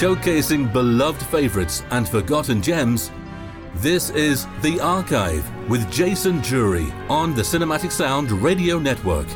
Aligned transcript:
showcasing 0.00 0.72
beloved 0.72 1.22
favourites 1.26 1.82
and 1.90 2.08
forgotten 2.08 2.62
gems. 2.62 3.10
This 3.74 4.08
is 4.08 4.46
The 4.62 4.80
Archive 4.80 5.44
with 5.68 5.92
Jason 5.92 6.38
Drury 6.38 6.90
on 7.10 7.34
the 7.34 7.42
Cinematic 7.42 7.92
Sound 7.92 8.32
Radio 8.32 8.78
Network. 8.78 9.26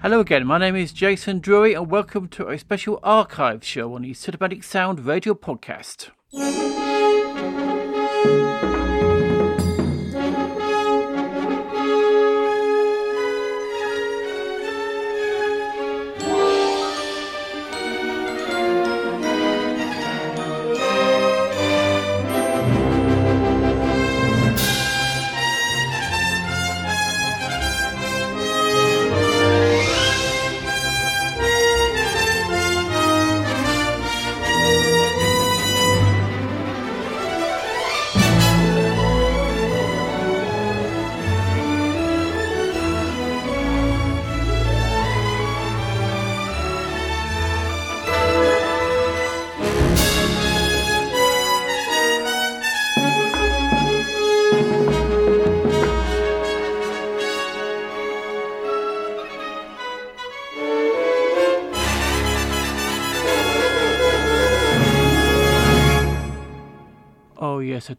Hello 0.00 0.20
again, 0.20 0.46
my 0.46 0.58
name 0.58 0.76
is 0.76 0.92
Jason 0.92 1.40
Drury, 1.40 1.74
and 1.74 1.90
welcome 1.90 2.28
to 2.28 2.48
a 2.48 2.56
special 2.56 3.00
archive 3.02 3.64
show 3.64 3.96
on 3.96 4.02
the 4.02 4.12
Cinematic 4.12 4.62
Sound 4.62 5.00
Radio 5.04 5.34
Podcast. 5.34 6.10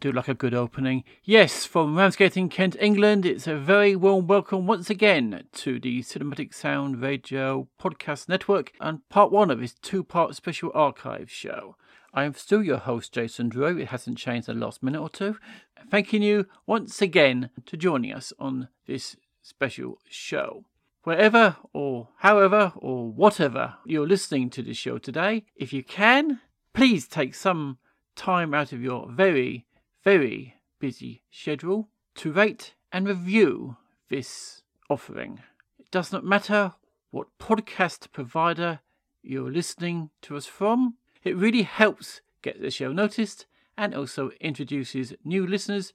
Do 0.00 0.10
like 0.10 0.28
a 0.28 0.34
good 0.34 0.54
opening. 0.54 1.04
Yes, 1.24 1.66
from 1.66 1.94
Ramsgate 1.94 2.36
in 2.36 2.48
Kent, 2.48 2.74
England, 2.80 3.26
it's 3.26 3.46
a 3.46 3.54
very 3.54 3.94
warm 3.94 4.26
welcome 4.26 4.66
once 4.66 4.88
again 4.88 5.44
to 5.52 5.78
the 5.78 6.00
Cinematic 6.00 6.54
Sound 6.54 7.02
Radio 7.02 7.68
Podcast 7.78 8.26
Network 8.26 8.72
and 8.80 9.06
part 9.10 9.30
one 9.30 9.50
of 9.50 9.60
this 9.60 9.74
two 9.74 10.02
part 10.02 10.34
special 10.34 10.70
archive 10.74 11.30
show. 11.30 11.76
I 12.14 12.24
am 12.24 12.32
still 12.32 12.62
your 12.62 12.78
host, 12.78 13.12
Jason 13.12 13.50
Drew. 13.50 13.76
It 13.76 13.88
hasn't 13.88 14.16
changed 14.16 14.48
the 14.48 14.54
last 14.54 14.82
minute 14.82 15.02
or 15.02 15.10
two. 15.10 15.36
Thanking 15.90 16.22
you 16.22 16.46
once 16.66 17.02
again 17.02 17.50
to 17.66 17.76
joining 17.76 18.14
us 18.14 18.32
on 18.38 18.68
this 18.86 19.16
special 19.42 19.98
show. 20.08 20.64
Wherever 21.02 21.56
or 21.74 22.08
however 22.18 22.72
or 22.76 23.12
whatever 23.12 23.74
you're 23.84 24.08
listening 24.08 24.48
to 24.50 24.62
this 24.62 24.78
show 24.78 24.96
today, 24.96 25.44
if 25.56 25.74
you 25.74 25.84
can, 25.84 26.40
please 26.72 27.06
take 27.06 27.34
some 27.34 27.76
time 28.16 28.54
out 28.54 28.72
of 28.72 28.82
your 28.82 29.10
very, 29.10 29.66
very 30.04 30.56
busy 30.78 31.22
schedule 31.30 31.88
to 32.16 32.32
rate 32.32 32.74
and 32.92 33.06
review 33.06 33.76
this 34.08 34.62
offering. 34.88 35.40
It 35.78 35.90
does 35.90 36.12
not 36.12 36.24
matter 36.24 36.74
what 37.10 37.38
podcast 37.38 38.12
provider 38.12 38.80
you're 39.22 39.50
listening 39.50 40.10
to 40.22 40.36
us 40.36 40.46
from, 40.46 40.94
it 41.22 41.36
really 41.36 41.62
helps 41.62 42.20
get 42.42 42.60
the 42.60 42.70
show 42.70 42.92
noticed 42.92 43.46
and 43.76 43.94
also 43.94 44.30
introduces 44.40 45.14
new 45.24 45.46
listeners, 45.46 45.92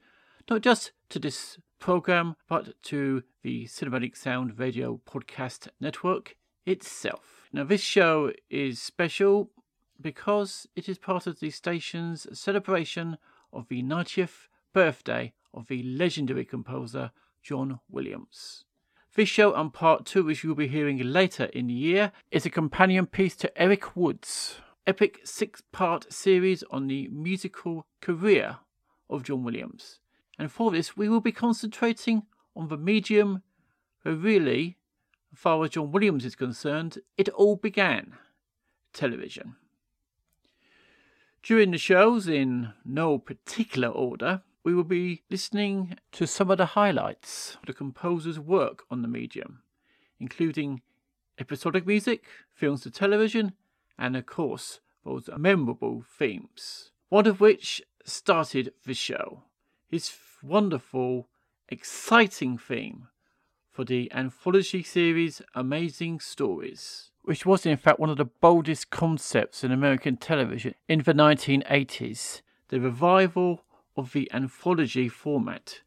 not 0.50 0.62
just 0.62 0.92
to 1.10 1.20
this 1.20 1.58
program, 1.80 2.36
but 2.48 2.82
to 2.84 3.24
the 3.42 3.66
Cinematic 3.66 4.16
Sound 4.16 4.60
Radio 4.60 5.02
Podcast 5.06 5.68
Network 5.80 6.36
itself. 6.66 7.48
Now, 7.52 7.64
this 7.64 7.82
show 7.82 8.32
is 8.50 8.82
special 8.82 9.50
because 10.00 10.68
it 10.76 10.90
is 10.90 10.98
part 10.98 11.26
of 11.28 11.40
the 11.40 11.50
station's 11.50 12.28
celebration 12.38 13.18
of 13.56 13.68
the 13.68 13.82
90th 13.82 14.48
birthday 14.74 15.34
of 15.54 15.68
the 15.68 15.82
legendary 15.84 16.46
composer 16.46 17.12
John 17.42 17.80
Williams. 17.90 18.66
This 19.16 19.30
show 19.30 19.54
and 19.54 19.74
part 19.74 20.06
two, 20.06 20.26
which 20.26 20.44
you'll 20.44 20.56
be 20.56 20.68
hearing 20.68 20.98
later 21.00 21.46
in 21.46 21.68
the 21.68 21.74
year, 21.74 22.12
is 22.32 22.46
a 22.46 22.50
companion 22.50 23.06
piece 23.06 23.36
to 23.38 23.62
Eric 23.62 23.96
Wood's 23.96 24.60
epic 24.86 25.22
six 25.24 25.62
part 25.72 26.12
series 26.12 26.64
on 26.70 26.88
the 26.88 27.08
musical 27.08 27.86
career 28.02 28.58
of 29.10 29.24
John 29.24 29.44
Williams. 29.44 30.00
And 30.38 30.52
for 30.52 30.70
this, 30.70 30.98
we 30.98 31.08
will 31.08 31.22
be 31.22 31.32
concentrating 31.32 32.24
on 32.56 32.68
the 32.68 32.78
medium 32.78 33.42
where 34.02 34.16
really, 34.16 34.78
as 35.32 35.40
far 35.40 35.64
as 35.64 35.72
John 35.72 35.92
Williams 35.92 36.26
is 36.26 36.36
concerned, 36.36 37.00
it 37.18 37.30
all 37.30 37.56
began 37.56 38.14
television. 38.94 39.56
During 41.46 41.70
the 41.70 41.78
shows, 41.78 42.28
in 42.28 42.74
no 42.84 43.20
particular 43.20 43.90
order, 43.90 44.42
we 44.64 44.74
will 44.74 44.84
be 44.84 45.22
listening 45.30 45.96
to 46.14 46.26
some 46.26 46.50
of 46.50 46.58
the 46.58 46.74
highlights 46.74 47.58
of 47.62 47.68
the 47.68 47.74
composer's 47.74 48.40
work 48.40 48.84
on 48.90 49.04
the 49.04 49.08
medium, 49.08 49.62
including 50.20 50.82
episodic 51.38 51.86
music, 51.86 52.24
films 52.52 52.82
to 52.82 52.90
television, 52.90 53.54
and 53.96 54.18
of 54.18 54.26
course, 54.26 54.80
those 55.04 55.30
memorable 55.38 56.04
themes. 56.18 56.90
One 57.10 57.28
of 57.28 57.40
which 57.40 57.80
started 58.04 58.74
the 58.84 58.96
show, 58.96 59.44
his 59.88 60.12
wonderful, 60.42 61.28
exciting 61.70 62.58
theme 62.58 63.10
for 63.70 63.86
the 63.86 64.12
anthology 64.12 64.82
series 64.82 65.44
Amazing 65.54 66.22
Stories 66.22 67.12
which 67.26 67.46
was 67.46 67.66
in 67.66 67.78
fact 67.78 68.00
one 68.00 68.10
of 68.10 68.18
the 68.18 68.26
boldest 68.26 68.92
concepts 68.92 69.64
in 69.64 69.72
American 69.72 70.16
television 70.16 70.76
in 70.88 71.00
the 71.00 71.14
1980s, 71.14 72.42
the 72.70 72.80
revival 72.80 73.64
of 73.98 74.14
the 74.14 74.32
anthology 74.32 75.10
format, 75.10 75.82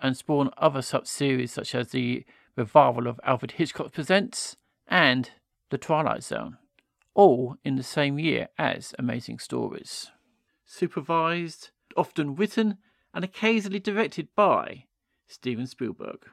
and 0.00 0.16
spawned 0.16 0.50
other 0.56 0.82
such 0.82 1.06
series 1.06 1.52
such 1.52 1.74
as 1.74 1.90
the 1.90 2.24
revival 2.54 3.06
of 3.06 3.20
Alfred 3.24 3.52
Hitchcock 3.52 3.92
Presents 3.92 4.56
and 4.86 5.30
The 5.70 5.78
Twilight 5.78 6.22
Zone, 6.22 6.58
all 7.14 7.56
in 7.64 7.76
the 7.76 7.82
same 7.82 8.18
year 8.18 8.48
as 8.56 8.94
Amazing 8.98 9.40
Stories. 9.40 10.10
Supervised, 10.64 11.70
often 11.96 12.36
written, 12.36 12.78
and 13.12 13.24
occasionally 13.24 13.80
directed 13.80 14.28
by 14.36 14.84
Steven 15.26 15.66
Spielberg 15.66 16.28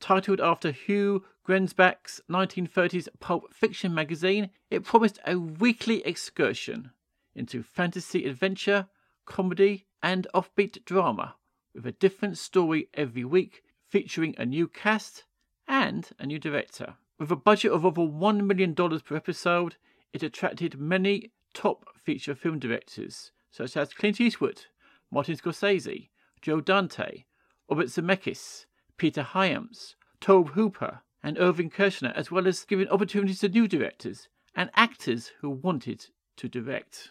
titled 0.00 0.40
after 0.40 0.70
Hugh 0.70 1.24
Gernsback's 1.46 2.20
1930s 2.30 3.08
pulp 3.20 3.52
fiction 3.54 3.94
magazine, 3.94 4.50
it 4.70 4.84
promised 4.84 5.18
a 5.26 5.36
weekly 5.36 6.04
excursion 6.04 6.90
into 7.34 7.62
fantasy 7.62 8.26
adventure, 8.26 8.88
comedy, 9.26 9.86
and 10.02 10.26
offbeat 10.34 10.84
drama, 10.84 11.36
with 11.74 11.86
a 11.86 11.92
different 11.92 12.36
story 12.36 12.88
every 12.94 13.24
week, 13.24 13.62
featuring 13.88 14.34
a 14.36 14.44
new 14.44 14.68
cast 14.68 15.24
and 15.66 16.10
a 16.18 16.26
new 16.26 16.38
director. 16.38 16.94
With 17.18 17.30
a 17.30 17.36
budget 17.36 17.72
of 17.72 17.84
over 17.84 18.02
$1 18.02 18.44
million 18.44 18.74
per 18.74 19.16
episode, 19.16 19.76
it 20.12 20.22
attracted 20.22 20.78
many 20.78 21.32
top 21.54 21.86
feature 21.96 22.34
film 22.34 22.58
directors, 22.58 23.32
such 23.50 23.76
as 23.76 23.94
Clint 23.94 24.20
Eastwood, 24.20 24.66
Martin 25.10 25.36
Scorsese, 25.36 26.10
Joe 26.42 26.60
Dante, 26.60 27.24
Robert 27.68 27.88
Zemeckis, 27.88 28.66
Peter 28.98 29.22
Hyams, 29.22 29.96
Tobe 30.20 30.50
Hooper, 30.50 31.00
and 31.22 31.38
Irvin 31.38 31.70
Kershner, 31.70 32.12
as 32.14 32.30
well 32.30 32.46
as 32.46 32.64
giving 32.64 32.88
opportunities 32.88 33.40
to 33.40 33.48
new 33.48 33.66
directors 33.66 34.28
and 34.54 34.70
actors 34.74 35.32
who 35.40 35.50
wanted 35.50 36.06
to 36.36 36.48
direct. 36.48 37.10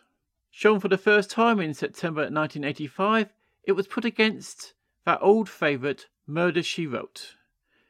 Shown 0.51 0.79
for 0.79 0.87
the 0.87 0.97
first 0.97 1.29
time 1.29 1.59
in 1.59 1.73
September 1.73 2.21
1985, 2.21 3.33
it 3.63 3.71
was 3.71 3.87
put 3.87 4.05
against 4.05 4.73
that 5.05 5.19
old 5.21 5.49
favourite 5.49 6.07
Murder 6.25 6.61
She 6.61 6.85
Wrote, 6.85 7.35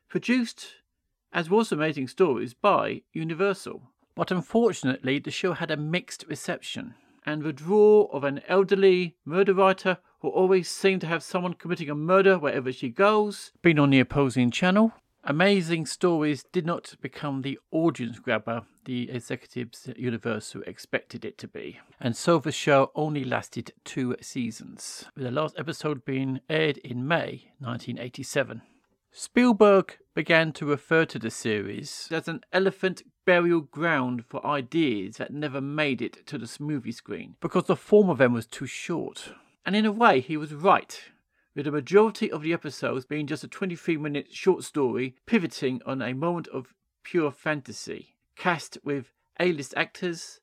produced, 0.09 0.75
as 1.33 1.49
was 1.49 1.71
Amazing 1.71 2.07
Stories, 2.07 2.53
by 2.53 3.01
Universal. 3.13 3.81
But 4.15 4.31
unfortunately, 4.31 5.19
the 5.19 5.31
show 5.31 5.53
had 5.53 5.71
a 5.71 5.77
mixed 5.77 6.25
reception, 6.27 6.95
and 7.25 7.41
the 7.41 7.53
draw 7.53 8.05
of 8.11 8.23
an 8.23 8.41
elderly 8.47 9.15
murder 9.25 9.53
writer 9.53 9.97
who 10.19 10.29
always 10.29 10.69
seemed 10.69 11.01
to 11.01 11.07
have 11.07 11.23
someone 11.23 11.53
committing 11.53 11.89
a 11.89 11.95
murder 11.95 12.37
wherever 12.37 12.71
she 12.71 12.89
goes, 12.89 13.51
been 13.61 13.79
on 13.79 13.91
the 13.91 13.99
opposing 13.99 14.51
channel, 14.51 14.93
Amazing 15.29 15.85
Stories 15.87 16.45
did 16.53 16.65
not 16.65 16.95
become 17.01 17.41
the 17.41 17.59
audience 17.71 18.17
grabber 18.17 18.61
the 18.85 19.09
executives 19.09 19.85
at 19.85 19.99
Universal 19.99 20.61
expected 20.65 21.25
it 21.25 21.37
to 21.39 21.49
be, 21.49 21.81
and 21.99 22.15
so 22.15 22.39
the 22.39 22.51
show 22.53 22.91
only 22.95 23.25
lasted 23.25 23.73
two 23.83 24.15
seasons, 24.21 25.03
with 25.15 25.25
the 25.25 25.31
last 25.31 25.59
episode 25.59 26.05
being 26.05 26.39
aired 26.49 26.77
in 26.77 27.05
May 27.05 27.51
1987. 27.59 28.61
Spielberg 29.11 29.97
began 30.15 30.53
to 30.53 30.65
refer 30.65 31.03
to 31.03 31.19
the 31.19 31.29
series 31.29 32.07
as 32.09 32.29
an 32.29 32.39
elephant 32.53 33.01
burial 33.25 33.59
ground 33.59 34.23
for 34.23 34.45
ideas 34.45 35.17
that 35.17 35.33
never 35.33 35.59
made 35.59 36.01
it 36.01 36.25
to 36.27 36.37
the 36.37 36.55
movie 36.61 36.93
screen 36.93 37.35
because 37.41 37.65
the 37.65 37.75
form 37.75 38.09
of 38.09 38.19
them 38.19 38.31
was 38.31 38.45
too 38.45 38.65
short. 38.65 39.33
And 39.67 39.75
in 39.75 39.85
a 39.85 39.91
way, 39.91 40.21
he 40.21 40.37
was 40.37 40.53
right, 40.53 40.97
with 41.53 41.65
the 41.65 41.73
majority 41.73 42.31
of 42.31 42.41
the 42.41 42.53
episodes 42.53 43.05
being 43.05 43.27
just 43.27 43.43
a 43.43 43.49
23 43.49 43.97
minute 43.97 44.33
short 44.33 44.63
story 44.63 45.17
pivoting 45.25 45.81
on 45.85 46.01
a 46.01 46.13
moment 46.13 46.47
of 46.47 46.73
pure 47.03 47.31
fantasy, 47.31 48.15
cast 48.37 48.77
with 48.85 49.11
A 49.41 49.51
list 49.51 49.73
actors 49.75 50.39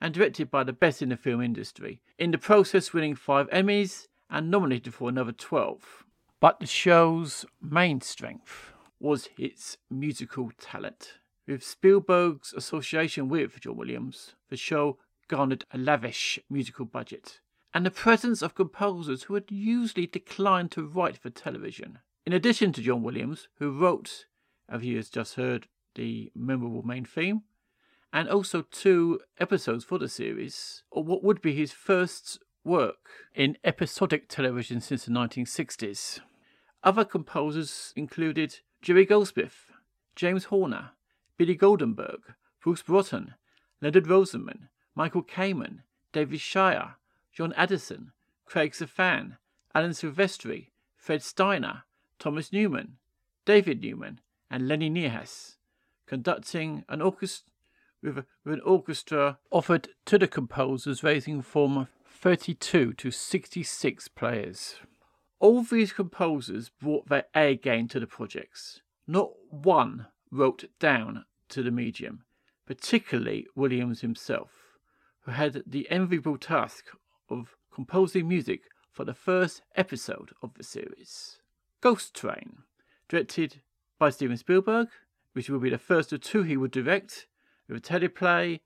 and 0.00 0.14
directed 0.14 0.48
by 0.48 0.62
the 0.62 0.72
best 0.72 1.02
in 1.02 1.08
the 1.08 1.16
film 1.16 1.42
industry, 1.42 2.02
in 2.20 2.30
the 2.30 2.38
process 2.38 2.92
winning 2.92 3.16
five 3.16 3.50
Emmys 3.50 4.06
and 4.30 4.48
nominated 4.48 4.94
for 4.94 5.08
another 5.08 5.32
12. 5.32 6.04
But 6.38 6.60
the 6.60 6.66
show's 6.66 7.44
main 7.60 8.00
strength 8.00 8.70
was 9.00 9.28
its 9.36 9.76
musical 9.90 10.52
talent. 10.56 11.14
With 11.48 11.64
Spielberg's 11.64 12.52
association 12.52 13.28
with 13.28 13.58
John 13.58 13.76
Williams, 13.76 14.36
the 14.50 14.56
show 14.56 14.98
garnered 15.26 15.64
a 15.72 15.78
lavish 15.78 16.38
musical 16.48 16.84
budget 16.84 17.40
and 17.74 17.84
the 17.84 17.90
presence 17.90 18.42
of 18.42 18.54
composers 18.54 19.24
who 19.24 19.34
had 19.34 19.50
usually 19.50 20.06
declined 20.06 20.70
to 20.72 20.86
write 20.86 21.18
for 21.18 21.30
television. 21.30 21.98
In 22.24 22.32
addition 22.32 22.72
to 22.72 22.82
John 22.82 23.02
Williams, 23.02 23.48
who 23.58 23.78
wrote, 23.78 24.26
as 24.68 24.84
you 24.84 24.96
has 24.96 25.08
just 25.08 25.34
heard, 25.34 25.68
the 25.94 26.30
memorable 26.34 26.82
main 26.82 27.04
theme, 27.04 27.42
and 28.12 28.28
also 28.28 28.62
two 28.62 29.20
episodes 29.38 29.84
for 29.84 29.98
the 29.98 30.08
series, 30.08 30.82
or 30.90 31.04
what 31.04 31.22
would 31.22 31.42
be 31.42 31.54
his 31.54 31.72
first 31.72 32.38
work 32.64 33.08
in 33.34 33.56
episodic 33.64 34.28
television 34.28 34.80
since 34.80 35.04
the 35.04 35.10
1960s. 35.10 36.20
Other 36.82 37.04
composers 37.04 37.92
included 37.96 38.60
Jerry 38.82 39.04
Goldsmith, 39.04 39.72
James 40.14 40.44
Horner, 40.44 40.90
Billy 41.36 41.56
Goldenberg, 41.56 42.18
Bruce 42.62 42.82
Broughton, 42.82 43.34
Leonard 43.80 44.06
Rosenman, 44.06 44.68
Michael 44.94 45.22
Kamen, 45.22 45.80
David 46.12 46.40
Shire, 46.40 46.96
John 47.38 47.52
Addison, 47.52 48.10
Craig 48.46 48.72
Safan, 48.72 49.36
Alan 49.72 49.92
Silvestri, 49.92 50.70
Fred 50.96 51.22
Steiner, 51.22 51.84
Thomas 52.18 52.52
Newman, 52.52 52.96
David 53.44 53.80
Newman, 53.80 54.18
and 54.50 54.66
Lenny 54.66 54.90
Niehaus, 54.90 55.54
conducting 56.04 56.84
an 56.88 57.00
orchestra 57.00 57.52
with, 58.02 58.24
with 58.44 58.54
an 58.54 58.60
orchestra 58.62 59.38
offered 59.52 59.90
to 60.06 60.18
the 60.18 60.26
composers, 60.26 61.04
raising 61.04 61.40
from 61.40 61.86
32 62.08 62.94
to 62.94 63.10
66 63.12 64.08
players. 64.08 64.74
All 65.38 65.62
these 65.62 65.92
composers 65.92 66.70
brought 66.70 67.08
their 67.08 67.26
A 67.36 67.54
game 67.54 67.86
to 67.86 68.00
the 68.00 68.08
projects. 68.08 68.80
Not 69.06 69.30
one 69.48 70.06
wrote 70.32 70.64
down 70.80 71.24
to 71.50 71.62
the 71.62 71.70
medium, 71.70 72.24
particularly 72.66 73.46
Williams 73.54 74.00
himself, 74.00 74.50
who 75.20 75.30
had 75.30 75.62
the 75.64 75.88
enviable 75.88 76.36
task 76.36 76.86
of 77.28 77.56
composing 77.72 78.26
music 78.26 78.62
for 78.90 79.04
the 79.04 79.14
first 79.14 79.62
episode 79.76 80.32
of 80.42 80.54
the 80.54 80.64
series. 80.64 81.38
Ghost 81.80 82.14
Train, 82.14 82.58
directed 83.08 83.60
by 83.98 84.10
Steven 84.10 84.36
Spielberg, 84.36 84.88
which 85.32 85.48
will 85.48 85.60
be 85.60 85.70
the 85.70 85.78
first 85.78 86.12
of 86.12 86.20
two 86.20 86.42
he 86.42 86.56
would 86.56 86.70
direct, 86.70 87.26
with 87.68 87.76
a 87.76 87.80
teleplay 87.80 88.60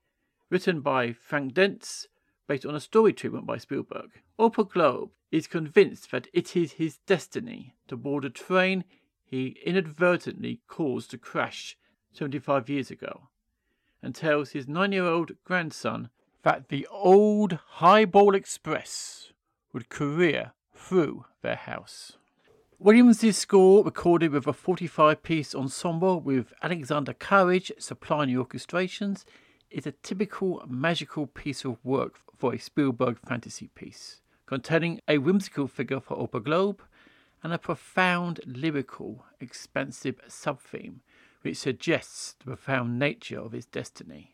written 0.49 0.81
by 0.81 1.13
Frank 1.13 1.53
Deese, 1.53 2.07
based 2.47 2.65
on 2.65 2.75
a 2.75 2.79
story 2.79 3.13
treatment 3.13 3.45
by 3.45 3.57
Spielberg. 3.57 4.09
Opa 4.39 4.69
Globe 4.69 5.11
is 5.31 5.47
convinced 5.47 6.11
that 6.11 6.27
it 6.33 6.55
is 6.55 6.73
his 6.73 6.97
destiny 7.05 7.75
to 7.87 7.95
board 7.95 8.25
a 8.25 8.29
train 8.29 8.83
he 9.23 9.57
inadvertently 9.65 10.61
caused 10.67 11.11
to 11.11 11.17
crash 11.17 11.77
75 12.11 12.69
years 12.69 12.91
ago, 12.91 13.29
and 14.01 14.13
tells 14.13 14.51
his 14.51 14.67
nine 14.67 14.91
year 14.91 15.05
old 15.05 15.31
grandson 15.43 16.09
that 16.43 16.69
the 16.69 16.87
old 16.91 17.59
Highball 17.67 18.35
Express 18.35 19.31
would 19.71 19.89
career 19.89 20.53
through 20.73 21.25
their 21.41 21.55
house. 21.55 22.13
Williams' 22.77 23.37
score, 23.37 23.83
recorded 23.83 24.31
with 24.31 24.45
a 24.45 24.53
45 24.53 25.23
piece 25.23 25.55
ensemble 25.55 26.19
with 26.19 26.53
Alexander 26.61 27.13
Courage 27.13 27.71
supplying 27.79 28.33
the 28.33 28.43
orchestrations, 28.43 29.23
is 29.71 29.87
a 29.87 29.93
typical 30.03 30.61
magical 30.67 31.25
piece 31.25 31.63
of 31.63 31.77
work 31.83 32.19
for 32.37 32.53
a 32.53 32.59
Spielberg 32.59 33.17
fantasy 33.25 33.69
piece, 33.73 34.21
containing 34.45 34.99
a 35.07 35.17
whimsical 35.17 35.67
figure 35.67 36.01
for 36.01 36.17
Opa 36.17 36.43
Globe 36.43 36.81
and 37.41 37.53
a 37.53 37.57
profound 37.57 38.41
lyrical, 38.45 39.25
expansive 39.39 40.19
sub-theme 40.27 41.01
which 41.41 41.57
suggests 41.57 42.33
the 42.39 42.45
profound 42.45 42.97
nature 42.97 43.39
of 43.39 43.51
his 43.51 43.65
destiny. 43.65 44.32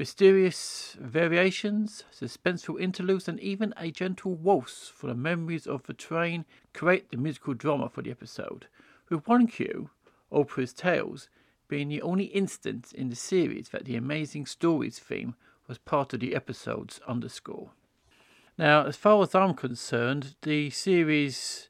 Mysterious 0.00 0.96
variations, 0.98 2.04
suspenseful 2.10 2.80
interludes, 2.80 3.28
and 3.28 3.38
even 3.38 3.74
a 3.76 3.90
gentle 3.90 4.34
waltz 4.34 4.88
for 4.88 5.08
the 5.08 5.14
memories 5.14 5.66
of 5.66 5.82
the 5.82 5.92
train 5.92 6.46
create 6.72 7.10
the 7.10 7.18
musical 7.18 7.52
drama 7.52 7.90
for 7.90 8.00
the 8.00 8.10
episode, 8.10 8.66
with 9.10 9.28
one 9.28 9.46
cue, 9.46 9.90
Opa's 10.32 10.72
Tales, 10.72 11.28
being 11.68 11.90
the 11.90 12.00
only 12.00 12.24
instance 12.24 12.92
in 12.92 13.10
the 13.10 13.14
series 13.14 13.68
that 13.68 13.84
the 13.84 13.94
Amazing 13.94 14.46
Stories 14.46 14.98
theme 14.98 15.34
was 15.68 15.76
part 15.76 16.14
of 16.14 16.20
the 16.20 16.34
episode's 16.34 16.98
underscore. 17.06 17.72
Now, 18.56 18.86
as 18.86 18.96
far 18.96 19.22
as 19.22 19.34
I'm 19.34 19.52
concerned, 19.52 20.34
the 20.40 20.70
series 20.70 21.68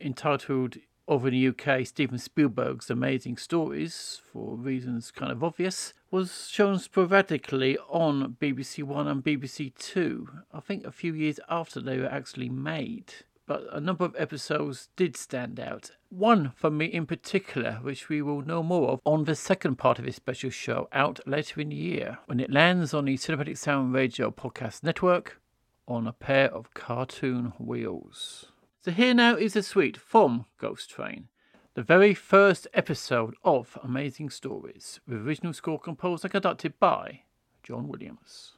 entitled 0.00 0.78
over 1.10 1.26
in 1.26 1.34
the 1.34 1.48
UK, 1.48 1.84
Steven 1.84 2.18
Spielberg's 2.18 2.88
Amazing 2.88 3.36
Stories, 3.36 4.22
for 4.32 4.54
reasons 4.56 5.10
kind 5.10 5.32
of 5.32 5.42
obvious, 5.42 5.92
was 6.12 6.48
shown 6.48 6.78
sporadically 6.78 7.76
on 7.88 8.36
BBC 8.40 8.84
One 8.84 9.08
and 9.08 9.24
BBC 9.24 9.74
Two, 9.74 10.28
I 10.54 10.60
think 10.60 10.86
a 10.86 10.92
few 10.92 11.12
years 11.12 11.40
after 11.48 11.80
they 11.80 11.98
were 11.98 12.06
actually 12.06 12.48
made. 12.48 13.12
But 13.44 13.66
a 13.72 13.80
number 13.80 14.04
of 14.04 14.14
episodes 14.16 14.88
did 14.94 15.16
stand 15.16 15.58
out. 15.58 15.90
One 16.10 16.52
for 16.54 16.70
me 16.70 16.86
in 16.86 17.06
particular, 17.06 17.80
which 17.82 18.08
we 18.08 18.22
will 18.22 18.42
know 18.42 18.62
more 18.62 18.90
of 18.90 19.00
on 19.04 19.24
the 19.24 19.34
second 19.34 19.76
part 19.78 19.98
of 19.98 20.04
this 20.04 20.14
special 20.14 20.50
show 20.50 20.88
out 20.92 21.18
later 21.26 21.60
in 21.60 21.70
the 21.70 21.74
year, 21.74 22.18
when 22.26 22.38
it 22.38 22.52
lands 22.52 22.94
on 22.94 23.06
the 23.06 23.16
Cinematic 23.16 23.58
Sound 23.58 23.92
Radio 23.92 24.30
Podcast 24.30 24.84
Network 24.84 25.40
on 25.88 26.06
a 26.06 26.12
pair 26.12 26.54
of 26.54 26.72
cartoon 26.72 27.52
wheels. 27.58 28.49
So 28.82 28.92
here 28.92 29.12
now 29.12 29.36
is 29.36 29.56
a 29.56 29.62
suite 29.62 29.98
from 29.98 30.46
Ghost 30.58 30.88
Train, 30.88 31.28
the 31.74 31.82
very 31.82 32.14
first 32.14 32.66
episode 32.72 33.34
of 33.44 33.76
Amazing 33.82 34.30
Stories, 34.30 35.00
with 35.06 35.18
original 35.18 35.52
score 35.52 35.78
composed 35.78 36.24
and 36.24 36.32
conducted 36.32 36.78
by 36.80 37.24
John 37.62 37.88
Williams. 37.88 38.54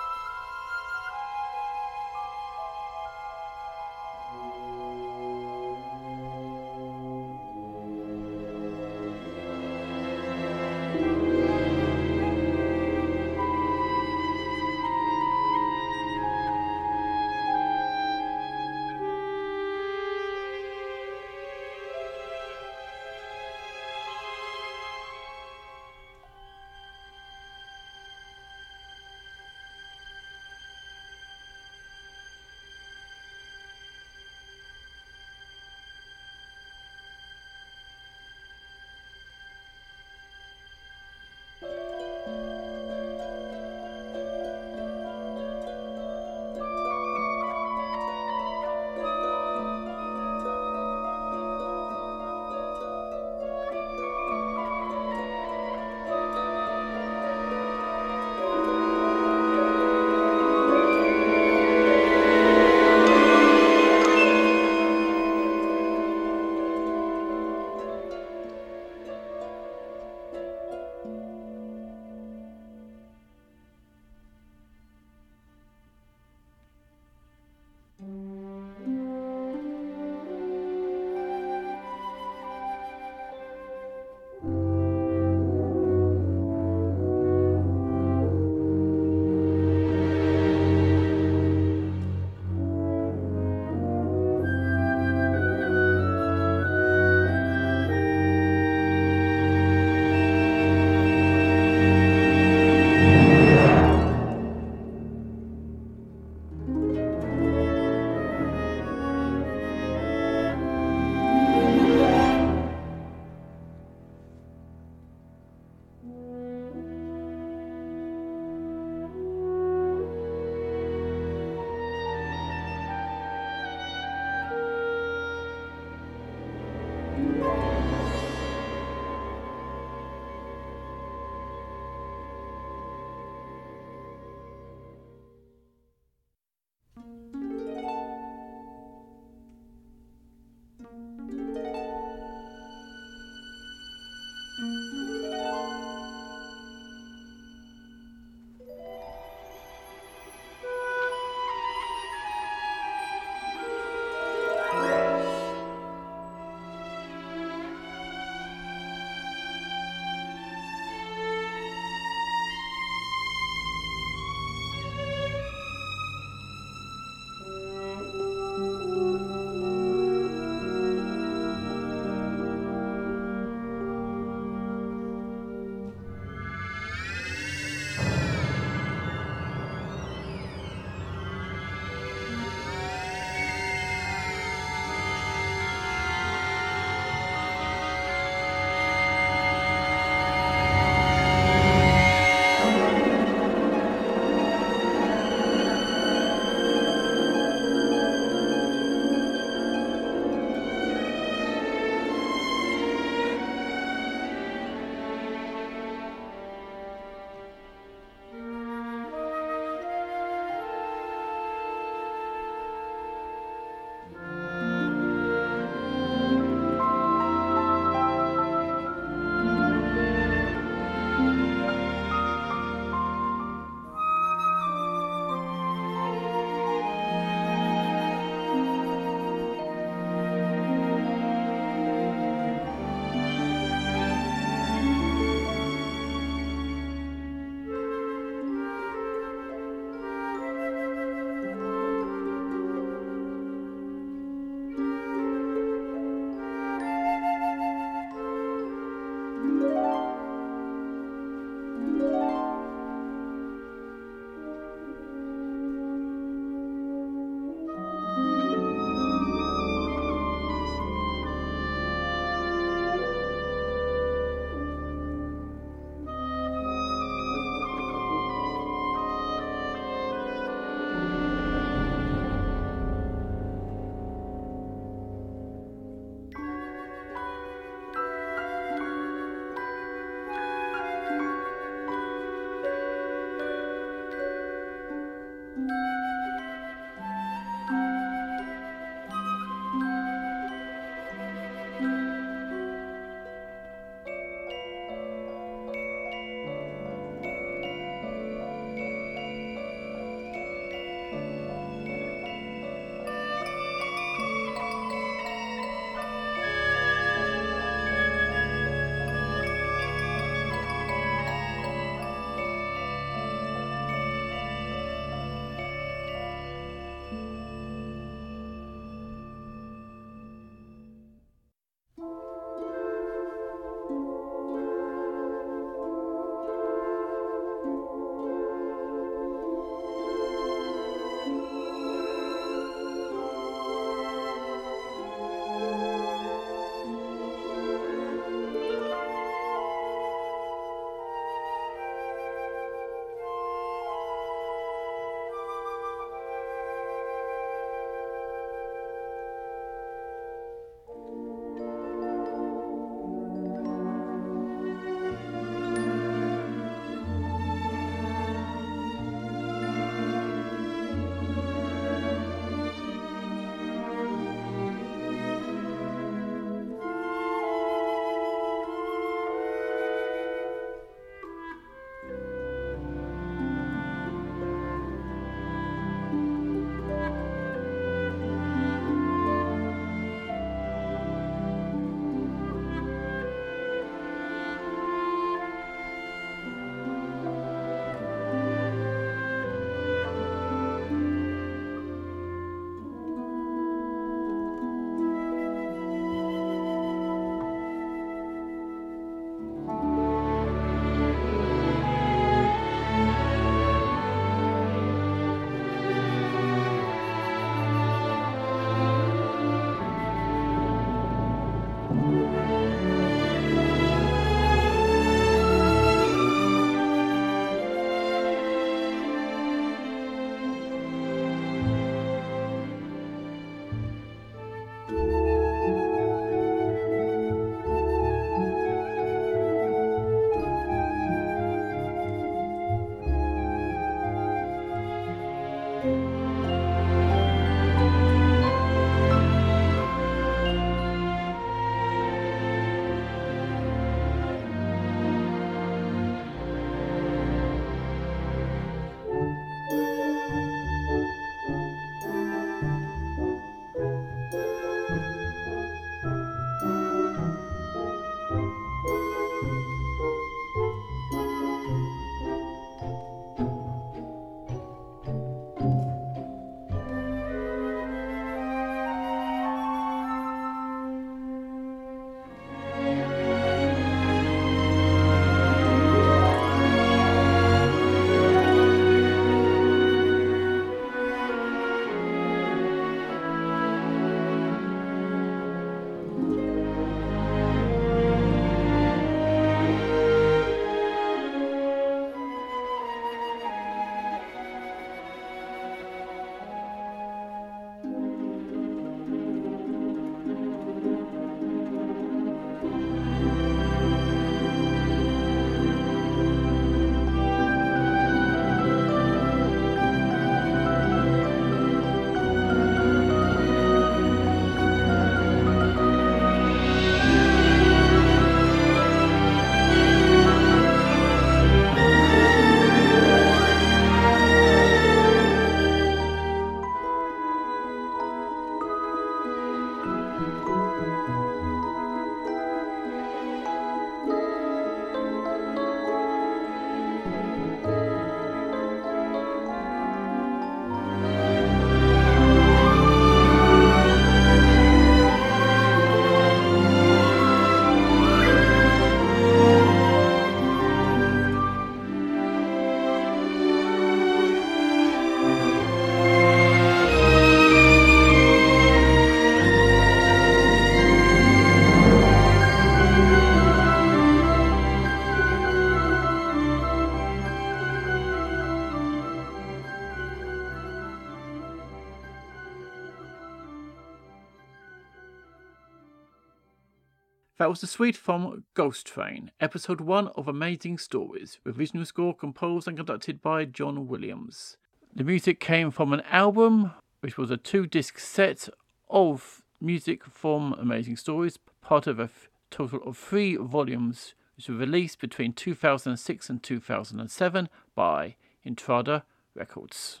That 577.44 577.50
was 577.50 577.60
the 577.60 577.66
suite 577.66 577.94
from 577.98 578.44
Ghost 578.54 578.86
Train, 578.86 579.30
episode 579.38 579.82
1 579.82 580.08
of 580.16 580.28
Amazing 580.28 580.78
Stories, 580.78 581.40
with 581.44 581.58
original 581.58 581.84
score 581.84 582.14
composed 582.14 582.66
and 582.66 582.74
conducted 582.74 583.20
by 583.20 583.44
John 583.44 583.86
Williams. 583.86 584.56
The 584.94 585.04
music 585.04 585.40
came 585.40 585.70
from 585.70 585.92
an 585.92 586.00
album, 586.10 586.72
which 587.00 587.18
was 587.18 587.30
a 587.30 587.36
two 587.36 587.66
disc 587.66 587.98
set 587.98 588.48
of 588.88 589.42
music 589.60 590.06
from 590.06 590.54
Amazing 590.54 590.96
Stories, 590.96 591.38
part 591.60 591.86
of 591.86 592.00
a 592.00 592.04
f- 592.04 592.30
total 592.50 592.82
of 592.82 592.96
three 592.96 593.36
volumes, 593.36 594.14
which 594.38 594.48
were 594.48 594.54
released 594.54 594.98
between 594.98 595.34
2006 595.34 596.30
and 596.30 596.42
2007 596.42 597.50
by 597.74 598.16
Intrada 598.46 599.02
Records. 599.34 600.00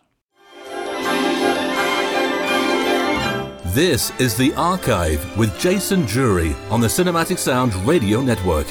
This 3.74 4.12
is 4.20 4.36
The 4.36 4.54
Archive 4.54 5.36
with 5.36 5.58
Jason 5.58 6.02
Drury 6.02 6.54
on 6.70 6.80
the 6.80 6.86
Cinematic 6.86 7.38
Sound 7.38 7.74
Radio 7.84 8.22
Network. 8.22 8.68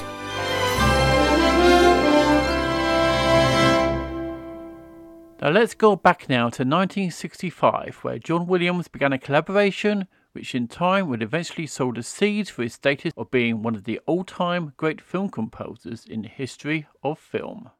Now 5.41 5.49
let's 5.49 5.73
go 5.73 5.97
back 5.97 6.29
now 6.29 6.43
to 6.43 6.63
1965, 6.63 7.97
where 8.03 8.17
John 8.17 8.47
Williams 8.47 8.87
began 8.87 9.11
a 9.11 9.17
collaboration 9.17 10.07
which 10.31 10.55
in 10.55 10.69
time 10.69 11.09
would 11.09 11.21
eventually 11.21 11.67
sow 11.67 11.91
the 11.91 12.01
seeds 12.01 12.49
for 12.49 12.63
his 12.63 12.75
status 12.75 13.11
of 13.17 13.29
being 13.29 13.61
one 13.61 13.75
of 13.75 13.83
the 13.83 13.99
all-time 14.05 14.71
great 14.77 15.01
film 15.01 15.27
composers 15.27 16.05
in 16.05 16.21
the 16.21 16.29
history 16.29 16.87
of 17.03 17.19
film. 17.19 17.71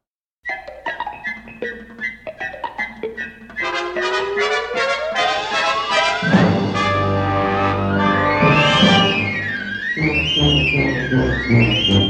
Música 11.46 12.03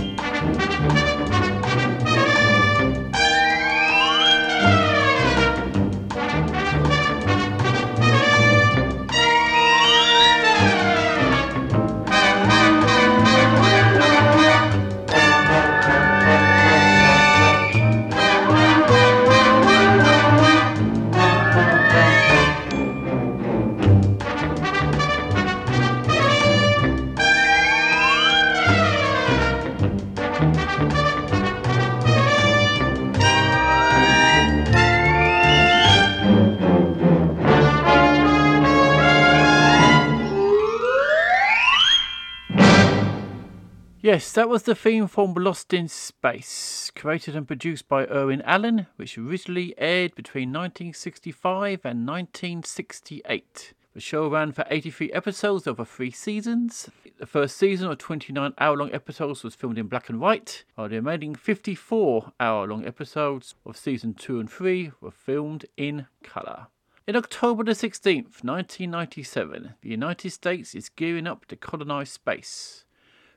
Yes, 44.05 44.33
that 44.33 44.51
was 44.51 44.65
the 44.65 44.75
theme 44.75 45.07
from 45.07 45.33
Lost 45.33 45.73
in 45.73 45.89
Space, 45.89 46.93
created 46.95 47.35
and 47.35 47.47
produced 47.47 47.89
by 47.89 48.05
Irwin 48.05 48.43
Allen, 48.43 48.87
which 48.97 49.17
originally 49.17 49.75
aired 49.79 50.15
between 50.15 50.53
1965 50.53 51.87
and 51.87 52.07
1968. 52.07 53.73
The 53.95 54.01
show 54.01 54.29
ran 54.29 54.53
for 54.53 54.67
83 54.69 55.11
episodes 55.11 55.67
over 55.67 55.87
three 55.87 56.11
seasons. 56.11 56.91
The 57.17 57.25
first 57.25 57.57
season 57.57 57.91
of 57.91 57.97
29 57.97 58.53
hour 58.59 58.77
long 58.77 58.93
episodes 58.93 59.43
was 59.43 59.55
filmed 59.55 59.79
in 59.79 59.87
black 59.87 60.11
and 60.11 60.21
white, 60.21 60.65
while 60.75 60.91
the 60.91 60.97
remaining 60.97 61.35
54 61.35 62.33
hour 62.39 62.67
long 62.67 62.85
episodes 62.85 63.55
of 63.65 63.75
season 63.75 64.13
2 64.13 64.39
and 64.39 64.53
3 64.53 64.93
were 65.01 65.13
filmed 65.13 65.65
in 65.79 66.09
colour. 66.23 66.67
In 67.07 67.17
October 67.17 67.65
the 67.65 67.73
16th, 67.73 68.45
1997, 68.45 69.77
the 69.81 69.89
United 69.89 70.31
States 70.31 70.75
is 70.75 70.91
gearing 70.91 71.27
up 71.27 71.47
to 71.47 71.57
colonize 71.57 72.11
space. 72.11 72.84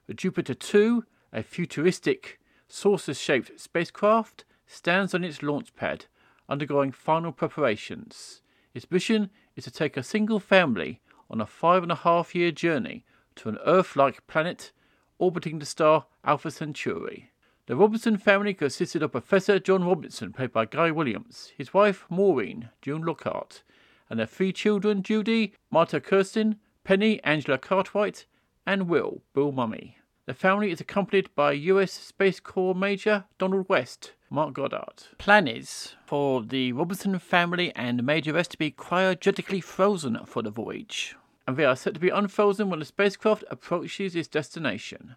The 0.07 0.13
Jupiter 0.13 0.53
2, 0.53 1.05
a 1.33 1.43
futuristic, 1.43 2.39
saucer 2.69 3.13
shaped 3.13 3.59
spacecraft, 3.59 4.45
stands 4.65 5.13
on 5.13 5.23
its 5.23 5.43
launch 5.43 5.75
pad, 5.75 6.05
undergoing 6.47 6.93
final 6.93 7.33
preparations. 7.33 8.41
Its 8.73 8.89
mission 8.89 9.29
is 9.57 9.65
to 9.65 9.71
take 9.71 9.97
a 9.97 10.03
single 10.03 10.39
family 10.39 11.01
on 11.29 11.41
a 11.41 11.45
five 11.45 11.83
and 11.83 11.91
a 11.91 11.95
half 11.95 12.33
year 12.33 12.51
journey 12.51 13.03
to 13.35 13.49
an 13.49 13.57
Earth 13.65 13.97
like 13.97 14.25
planet 14.27 14.71
orbiting 15.19 15.59
the 15.59 15.65
star 15.65 16.05
Alpha 16.23 16.51
Centauri. 16.51 17.31
The 17.65 17.75
Robinson 17.75 18.17
family 18.17 18.53
consisted 18.53 19.03
of 19.03 19.11
Professor 19.11 19.59
John 19.59 19.83
Robinson, 19.83 20.31
played 20.31 20.53
by 20.53 20.65
Guy 20.65 20.89
Williams, 20.89 21.51
his 21.57 21.73
wife 21.73 22.05
Maureen, 22.09 22.69
June 22.81 23.01
Lockhart, 23.01 23.63
and 24.09 24.17
their 24.17 24.25
three 24.25 24.53
children 24.53 25.03
Judy, 25.03 25.53
Marta 25.69 25.99
Kristen, 25.99 26.59
Penny, 26.85 27.21
Angela 27.25 27.57
Cartwright, 27.57 28.25
and 28.65 28.87
Will, 28.87 29.21
Bill 29.33 29.51
Mumy. 29.51 29.96
The 30.27 30.33
family 30.33 30.71
is 30.71 30.81
accompanied 30.81 31.33
by 31.35 31.53
US 31.53 31.93
Space 31.93 32.41
Corps 32.41 32.75
Major 32.75 33.23
Donald 33.37 33.69
West, 33.69 34.11
Mark 34.29 34.53
Goddard. 34.53 35.03
Plan 35.17 35.47
is 35.47 35.95
for 36.05 36.43
the 36.43 36.73
Robinson 36.73 37.17
family 37.17 37.71
and 37.77 38.03
Major 38.03 38.33
West 38.33 38.51
to 38.51 38.57
be 38.57 38.69
cryogenically 38.69 39.63
frozen 39.63 40.19
for 40.25 40.41
the 40.41 40.49
voyage, 40.49 41.15
and 41.47 41.55
they 41.55 41.63
are 41.63 41.77
set 41.77 41.93
to 41.93 42.01
be 42.01 42.09
unfrozen 42.09 42.69
when 42.69 42.79
the 42.79 42.85
spacecraft 42.85 43.45
approaches 43.49 44.17
its 44.17 44.27
destination. 44.27 45.15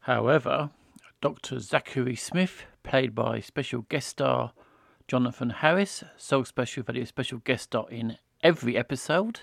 However, 0.00 0.70
Dr. 1.20 1.58
Zachary 1.58 2.16
Smith, 2.16 2.64
played 2.82 3.14
by 3.14 3.40
special 3.40 3.82
guest 3.90 4.08
star 4.08 4.52
Jonathan 5.06 5.50
Harris, 5.50 6.02
so 6.16 6.44
special 6.44 6.82
that 6.84 6.96
he 6.96 7.02
is 7.02 7.10
special 7.10 7.40
guest 7.40 7.64
star 7.64 7.90
in 7.90 8.16
every 8.42 8.74
episode, 8.74 9.40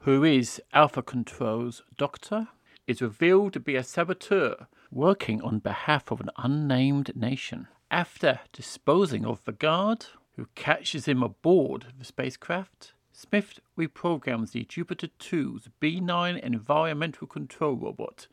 who 0.00 0.24
is 0.24 0.58
Alpha 0.72 1.02
Control's 1.02 1.82
doctor, 1.98 2.48
is 2.86 3.02
revealed 3.02 3.52
to 3.52 3.60
be 3.60 3.76
a 3.76 3.82
saboteur 3.82 4.66
working 4.90 5.40
on 5.42 5.58
behalf 5.58 6.10
of 6.10 6.20
an 6.20 6.30
unnamed 6.36 7.14
nation. 7.16 7.68
After 7.90 8.40
disposing 8.52 9.24
of 9.24 9.44
the 9.44 9.52
guard, 9.52 10.06
who 10.36 10.48
catches 10.54 11.06
him 11.06 11.22
aboard 11.22 11.86
the 11.98 12.04
spacecraft, 12.04 12.92
Smith 13.12 13.60
reprograms 13.78 14.52
the 14.52 14.64
Jupiter 14.64 15.08
2's 15.20 15.68
B 15.78 16.00
9 16.00 16.36
environmental 16.36 17.26
control 17.26 17.74
robot, 17.74 18.26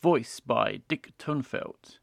voiced 0.00 0.46
by 0.46 0.80
Dick 0.88 1.12
Tufeld, 1.18 1.98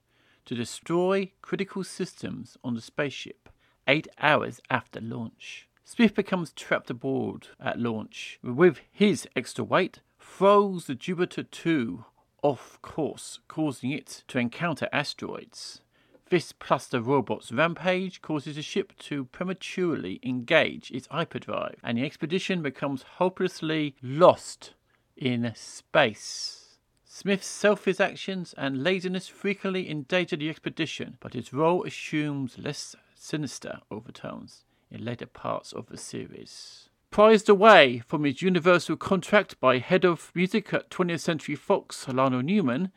to 0.46 0.56
destroy 0.56 1.32
critical 1.42 1.84
systems 1.84 2.58
on 2.64 2.76
the 2.76 2.82
spaceship 2.82 3.50
eight 3.88 4.08
hours 4.20 4.62
after 4.70 5.02
launch. 5.02 5.68
Smith 5.84 6.14
becomes 6.14 6.54
trapped 6.54 6.92
aboard 6.92 7.48
at 7.60 7.80
launch 7.80 8.40
with 8.44 8.80
his 8.92 9.28
extra 9.36 9.64
weight 9.64 10.02
throws 10.38 10.86
the 10.86 10.96
Jupiter 10.96 11.44
2 11.44 12.06
off 12.44 12.82
course, 12.82 13.40
causing 13.48 13.92
it 13.92 14.24
to 14.28 14.40
encounter 14.40 14.88
asteroids. 14.94 15.82
This 16.30 16.52
plus 16.52 16.88
the 16.88 17.02
robot's 17.02 17.52
rampage 17.52 18.22
causes 18.22 18.56
the 18.56 18.62
ship 18.62 18.94
to 19.00 19.26
prematurely 19.26 20.20
engage 20.24 20.92
its 20.92 21.08
hyperdrive, 21.08 21.80
and 21.84 21.98
the 21.98 22.06
expedition 22.06 22.62
becomes 22.62 23.04
hopelessly 23.18 23.96
lost 24.02 24.76
in 25.18 25.52
space. 25.56 26.78
Smith's 27.04 27.48
selfish 27.48 28.00
actions 28.00 28.54
and 28.58 28.84
laziness 28.84 29.28
frequently 29.28 29.90
endanger 29.90 30.38
the 30.38 30.50
expedition, 30.50 31.18
but 31.20 31.34
his 31.34 31.52
role 31.52 31.84
assumes 31.84 32.58
less 32.58 32.96
sinister 33.16 33.80
overtones 33.92 34.64
in 34.90 35.04
later 35.04 35.26
parts 35.26 35.74
of 35.74 35.88
the 35.88 35.98
series 35.98 36.89
prized 37.12 37.50
away 37.50 38.00
from 38.06 38.24
his 38.24 38.42
Universal 38.42 38.96
contract 38.96 39.60
by 39.60 39.80
head 39.80 40.06
of 40.06 40.32
music 40.36 40.72
at 40.74 40.92
20th 40.92 41.22
Century 41.22 41.56
Fox, 41.56 42.08
Lionel 42.08 42.44
Newman, 42.44 42.92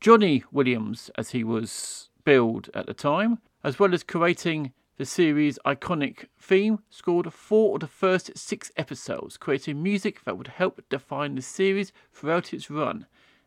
Johnny 0.00 0.42
Williams, 0.50 1.10
as 1.16 1.30
he 1.30 1.44
was 1.44 2.10
billed 2.24 2.68
at 2.74 2.86
the 2.86 2.94
time, 2.94 3.38
as 3.62 3.78
well 3.78 3.94
as 3.94 4.02
creating 4.02 4.72
the 4.98 5.04
series' 5.04 5.60
iconic 5.64 6.26
theme, 6.36 6.80
scored 6.90 7.32
four 7.32 7.76
of 7.76 7.80
the 7.80 7.86
first 7.86 8.36
six 8.36 8.72
episodes, 8.76 9.36
creating 9.36 9.80
music 9.80 10.24
that 10.24 10.36
would 10.36 10.48
help 10.48 10.82
define 10.88 11.36
the 11.36 11.42
series 11.42 11.92
throughout 12.12 12.52
its 12.52 12.68
run 12.68 13.06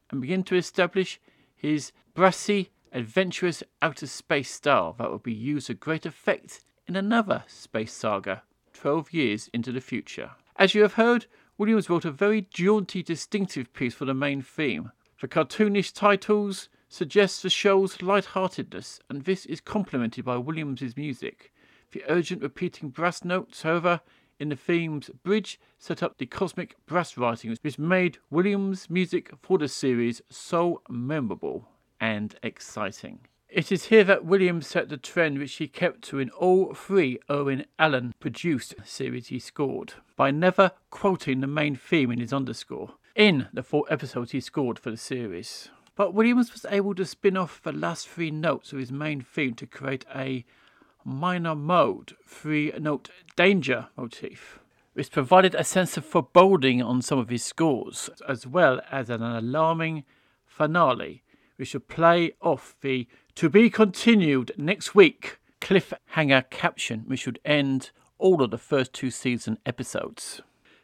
and 0.09 0.21
begin 0.21 0.43
to 0.43 0.55
establish 0.55 1.19
his 1.53 1.91
brassy, 2.13 2.69
adventurous 2.93 3.63
outer 3.81 4.07
space 4.07 4.49
style 4.49 4.95
that 4.97 5.11
would 5.11 5.23
be 5.23 5.33
used 5.33 5.67
to 5.67 5.73
great 5.73 6.05
effect 6.05 6.61
in 6.87 6.95
another 6.95 7.43
space 7.47 7.91
saga 7.91 8.43
12 8.75 9.13
years 9.13 9.49
into 9.53 9.71
the 9.71 9.81
future. 9.81 10.31
As 10.57 10.75
you 10.75 10.81
have 10.83 10.93
heard, 10.93 11.25
Williams 11.57 11.89
wrote 11.89 12.05
a 12.05 12.11
very 12.11 12.47
jaunty, 12.53 13.01
distinctive 13.01 13.73
piece 13.73 13.93
for 13.93 14.05
the 14.05 14.13
main 14.13 14.41
theme. 14.41 14.91
The 15.21 15.27
cartoonish 15.27 15.93
titles 15.93 16.69
suggest 16.89 17.41
the 17.41 17.49
show's 17.49 18.01
light-heartedness, 18.01 18.99
and 19.09 19.23
this 19.23 19.45
is 19.45 19.61
complemented 19.61 20.25
by 20.25 20.37
Williams's 20.37 20.95
music. 20.95 21.51
The 21.91 22.03
urgent 22.07 22.41
repeating 22.41 22.89
brass 22.89 23.23
notes, 23.23 23.63
however, 23.63 24.01
in 24.39 24.49
the 24.49 24.55
theme's 24.55 25.09
bridge 25.23 25.59
set 25.79 26.03
up 26.03 26.17
the 26.17 26.25
cosmic 26.25 26.75
brass 26.85 27.17
writing 27.17 27.55
which 27.61 27.79
made 27.79 28.17
Williams' 28.29 28.89
music 28.89 29.31
for 29.41 29.57
the 29.57 29.67
series 29.67 30.21
so 30.29 30.81
memorable. 30.89 31.69
and 32.01 32.35
exciting. 32.43 33.19
It 33.55 33.71
is 33.71 33.85
here 33.85 34.03
that 34.03 34.25
Williams 34.25 34.67
set 34.67 34.89
the 34.89 34.97
trend 34.97 35.39
which 35.39 35.53
he 35.53 35.69
kept 35.69 36.01
to 36.09 36.19
in 36.19 36.29
all 36.31 36.73
three 36.73 37.19
Irwin 37.31 37.65
Allen 37.79 38.13
produced 38.19 38.75
series 38.83 39.27
he 39.27 39.39
scored, 39.39 39.93
by 40.17 40.29
never 40.29 40.71
quoting 40.89 41.39
the 41.39 41.47
main 41.47 41.77
theme 41.77 42.11
in 42.11 42.19
his 42.19 42.33
underscore, 42.33 42.95
in 43.15 43.47
the 43.53 43.63
four 43.63 43.85
episodes 43.89 44.31
he 44.31 44.41
scored 44.41 44.77
for 44.77 44.91
the 44.91 44.97
series. 44.97 45.69
But 45.95 46.13
Williams 46.13 46.51
was 46.51 46.65
able 46.69 46.95
to 46.95 47.05
spin 47.05 47.37
off 47.37 47.63
the 47.63 47.71
last 47.71 48.09
three 48.09 48.29
notes 48.29 48.73
of 48.73 48.79
his 48.79 48.91
main 48.91 49.21
theme 49.21 49.53
to 49.53 49.65
create 49.65 50.03
a 50.13 50.43
minor 51.05 51.55
mode 51.55 52.17
three 52.27 52.73
note 52.77 53.09
danger 53.37 53.87
motif, 53.95 54.59
which 54.91 55.11
provided 55.11 55.55
a 55.55 55.63
sense 55.63 55.95
of 55.95 56.03
foreboding 56.03 56.81
on 56.81 57.01
some 57.01 57.19
of 57.19 57.29
his 57.29 57.45
scores, 57.45 58.09
as 58.27 58.45
well 58.45 58.81
as 58.91 59.09
an 59.09 59.21
alarming 59.21 60.03
finale, 60.45 61.23
which 61.55 61.69
should 61.69 61.87
play 61.87 62.33
off 62.41 62.75
the 62.81 63.07
to 63.35 63.49
be 63.49 63.69
continued 63.69 64.51
next 64.57 64.95
week 64.95 65.39
cliffhanger 65.61 66.49
caption, 66.49 67.03
which 67.07 67.21
should 67.21 67.39
end 67.43 67.91
all 68.17 68.41
of 68.41 68.51
the 68.51 68.57
first 68.57 68.93
two 68.93 69.09
season 69.09 69.57
episodes. 69.65 70.41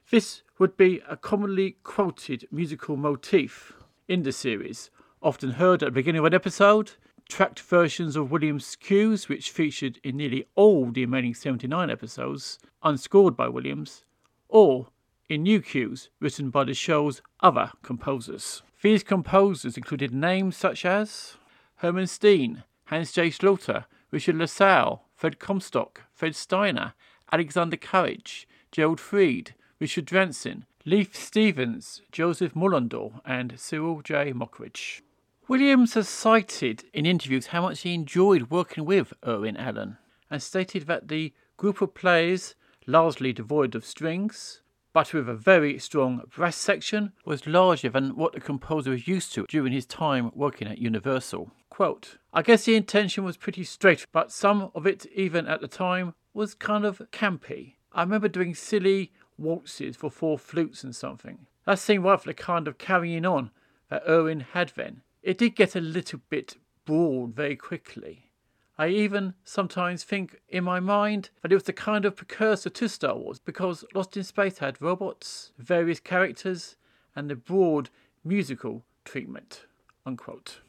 This 0.10 0.42
would 0.58 0.76
be 0.76 1.02
a 1.08 1.16
commonly 1.16 1.78
quoted 1.84 2.48
musical 2.52 2.98
motif 2.98 3.74
in 4.08 4.24
the 4.24 4.32
series, 4.32 4.90
often 5.22 5.52
heard 5.52 5.84
at 5.84 5.88
the 5.88 5.92
beginning 5.92 6.20
of 6.20 6.26
an 6.26 6.34
episode, 6.34 6.92
tracked 7.30 7.60
versions 7.60 8.16
of 8.16 8.32
Williams' 8.32 8.76
cues, 8.76 9.30
which 9.30 9.52
featured 9.52 10.00
in 10.04 10.18
nearly 10.18 10.46
all 10.56 10.92
the 10.92 11.02
remaining 11.02 11.34
79 11.34 11.90
episodes, 11.90 12.60
unscored 12.84 13.38
by 13.38 13.48
Williams, 13.48 14.04
or 14.50 14.88
in 15.30 15.44
new 15.44 15.62
cues 15.62 16.10
written 16.20 16.50
by 16.50 16.66
the 16.66 16.74
show's 16.74 17.22
other 17.40 17.72
composers. 17.84 18.64
These 18.82 19.04
composers 19.04 19.78
included 19.78 20.12
names 20.12 20.58
such 20.58 20.86
as 20.86 21.38
Herman 21.78 22.08
Stein, 22.08 22.64
Hans 22.86 23.12
J. 23.12 23.30
Salter, 23.30 23.86
Richard 24.10 24.36
LaSalle, 24.36 25.06
Fred 25.16 25.38
Comstock, 25.38 26.02
Fred 26.14 26.36
Steiner, 26.36 26.94
Alexander 27.32 27.78
Courage, 27.78 28.48
Gerald 28.72 29.00
Fried, 29.00 29.54
Richard 29.80 30.06
Branson, 30.08 30.66
Leith 30.84 31.16
Stevens, 31.16 32.02
Joseph 32.12 32.56
Mullendore, 32.56 33.22
and 33.24 33.60
Cyril 33.60 34.02
J. 34.02 34.34
Mockridge. 34.34 35.02
Williams 35.48 35.94
has 35.94 36.10
cited 36.10 36.86
in 36.92 37.06
interviews 37.06 37.48
how 37.48 37.62
much 37.62 37.82
he 37.82 37.94
enjoyed 37.94 38.50
working 38.50 38.84
with 38.86 39.14
Irwin 39.28 39.58
Allen 39.58 39.98
and 40.32 40.42
stated 40.42 40.88
that 40.88 41.08
the 41.08 41.34
group 41.56 41.82
of 41.82 41.94
players, 41.94 42.56
largely 42.88 43.32
devoid 43.32 43.76
of 43.76 43.86
strings, 43.86 44.61
but 44.94 45.14
with 45.14 45.30
a 45.30 45.34
very 45.34 45.80
strong 45.80 46.22
brass 46.36 46.56
section, 46.56 47.14
was 47.26 47.48
larger 47.48 47.90
than 47.90 48.16
what 48.16 48.34
the 48.34 48.40
composer 48.40 48.92
was 48.92 49.08
used 49.08 49.34
to 49.34 49.46
during 49.48 49.74
his 49.74 49.86
time 49.86 50.32
working 50.36 50.68
at 50.68 50.78
Universal. 50.78 51.52
Quote, 51.70 52.18
I 52.34 52.42
guess 52.42 52.66
the 52.66 52.76
intention 52.76 53.24
was 53.24 53.38
pretty 53.38 53.64
straight, 53.64 54.06
but 54.12 54.32
some 54.32 54.72
of 54.76 54.86
it, 54.86 55.06
even 55.16 55.48
at 55.48 55.62
the 55.62 55.68
time, 55.68 56.14
was 56.34 56.54
kind 56.54 56.86
of 56.86 57.02
campy. 57.12 57.76
I 57.94 58.04
remember 58.04 58.28
doing 58.28 58.56
silly 58.56 59.12
waltzes 59.38 59.96
for 59.96 60.10
four 60.10 60.38
flutes 60.38 60.84
and 60.84 60.96
something. 60.96 61.48
That 61.66 61.80
seemed 61.80 62.04
right 62.04 62.22
the 62.22 62.34
kind 62.34 62.68
of 62.68 62.78
carrying 62.78 63.26
on 63.26 63.52
that 63.90 64.04
Irwin 64.08 64.42
had 64.42 64.74
then. 64.76 65.02
It 65.22 65.38
did 65.38 65.56
get 65.56 65.76
a 65.76 65.82
little 65.82 66.20
bit 66.30 66.58
broad 66.86 67.36
very 67.36 67.56
quickly. 67.56 68.31
I 68.78 68.88
even 68.88 69.34
sometimes 69.44 70.04
think 70.04 70.42
in 70.50 70.64
my 70.64 70.80
mind 70.80 71.30
that 71.42 71.52
it 71.52 71.56
was 71.56 71.64
the 71.64 71.74
kind 71.74 72.06
of 72.06 72.16
precursor 72.16 72.70
to 72.70 72.88
Star 72.88 73.16
Wars 73.16 73.40
because 73.40 73.86
Lost 73.94 74.18
in 74.18 74.24
Space 74.24 74.60
had 74.60 74.82
robots, 74.82 75.52
various 75.58 76.00
characters, 76.00 76.78
and 77.16 77.32
a 77.32 77.36
broad 77.36 77.90
musical 78.24 78.84
treatment. 79.06 79.66
Unquote. 80.06 80.62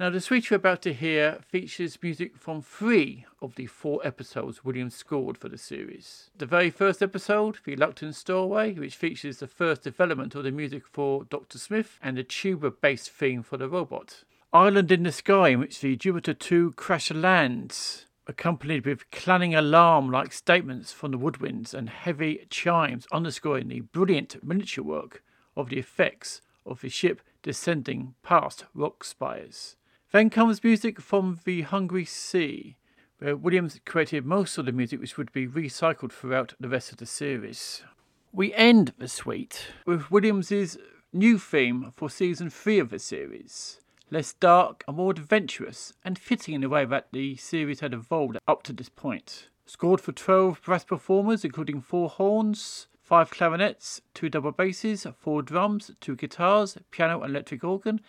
Now, 0.00 0.10
the 0.10 0.20
suite 0.20 0.48
you're 0.48 0.58
about 0.58 0.80
to 0.82 0.94
hear 0.94 1.40
features 1.48 1.98
music 2.00 2.36
from 2.36 2.62
three 2.62 3.26
of 3.42 3.56
the 3.56 3.66
four 3.66 4.00
episodes 4.04 4.64
Williams 4.64 4.94
scored 4.94 5.36
for 5.36 5.48
the 5.48 5.58
series. 5.58 6.30
The 6.38 6.46
very 6.46 6.70
first 6.70 7.02
episode, 7.02 7.58
The 7.64 7.72
Reluctant 7.72 8.14
Stowaway, 8.14 8.74
which 8.74 8.94
features 8.94 9.38
the 9.38 9.48
first 9.48 9.82
development 9.82 10.36
of 10.36 10.44
the 10.44 10.52
music 10.52 10.86
for 10.86 11.24
Dr. 11.24 11.58
Smith 11.58 11.98
and 12.00 12.16
the 12.16 12.22
tuba 12.22 12.70
based 12.70 13.10
theme 13.10 13.42
for 13.42 13.56
the 13.56 13.68
robot. 13.68 14.22
Island 14.52 14.90
in 14.90 15.02
the 15.02 15.12
Sky, 15.12 15.48
in 15.48 15.60
which 15.60 15.80
the 15.80 15.94
Jupiter 15.94 16.32
2 16.32 16.72
crash 16.72 17.10
lands, 17.10 18.06
accompanied 18.26 18.86
with 18.86 19.10
clanging 19.10 19.54
alarm 19.54 20.10
like 20.10 20.32
statements 20.32 20.90
from 20.90 21.10
the 21.10 21.18
woodwinds 21.18 21.74
and 21.74 21.90
heavy 21.90 22.46
chimes 22.48 23.06
underscoring 23.12 23.68
the 23.68 23.80
brilliant 23.80 24.42
miniature 24.42 24.82
work 24.82 25.22
of 25.54 25.68
the 25.68 25.78
effects 25.78 26.40
of 26.64 26.80
the 26.80 26.88
ship 26.88 27.20
descending 27.42 28.14
past 28.22 28.64
rock 28.72 29.04
spires. 29.04 29.76
Then 30.12 30.30
comes 30.30 30.64
music 30.64 30.98
from 30.98 31.40
The 31.44 31.60
Hungry 31.62 32.06
Sea, 32.06 32.78
where 33.18 33.36
Williams 33.36 33.78
created 33.84 34.24
most 34.24 34.56
of 34.56 34.64
the 34.64 34.72
music 34.72 34.98
which 34.98 35.18
would 35.18 35.30
be 35.30 35.46
recycled 35.46 36.10
throughout 36.10 36.54
the 36.58 36.70
rest 36.70 36.90
of 36.90 36.96
the 36.96 37.04
series. 37.04 37.82
We 38.32 38.54
end 38.54 38.94
the 38.96 39.08
suite 39.08 39.66
with 39.84 40.10
Williams's 40.10 40.78
new 41.12 41.38
theme 41.38 41.92
for 41.96 42.08
season 42.08 42.48
3 42.48 42.78
of 42.78 42.88
the 42.88 42.98
series, 42.98 43.80
less 44.10 44.32
dark 44.32 44.84
and 44.88 44.96
more 44.96 45.10
adventurous, 45.10 45.92
and 46.04 46.18
fitting 46.18 46.54
in 46.54 46.60
the 46.60 46.68
way 46.68 46.84
that 46.84 47.08
the 47.12 47.36
series 47.36 47.80
had 47.80 47.92
evolved 47.92 48.38
up 48.46 48.62
to 48.64 48.72
this 48.72 48.88
point. 48.88 49.48
Scored 49.66 50.00
for 50.00 50.12
12 50.12 50.62
brass 50.62 50.84
performers, 50.84 51.44
including 51.44 51.80
four 51.80 52.08
horns, 52.08 52.86
five 53.02 53.30
clarinets, 53.30 54.00
two 54.14 54.28
double 54.28 54.52
basses, 54.52 55.06
four 55.18 55.42
drums, 55.42 55.90
two 56.00 56.16
guitars, 56.16 56.76
piano, 56.90 57.22
and 57.22 57.30
electric 57.30 57.64
organ, 57.64 58.00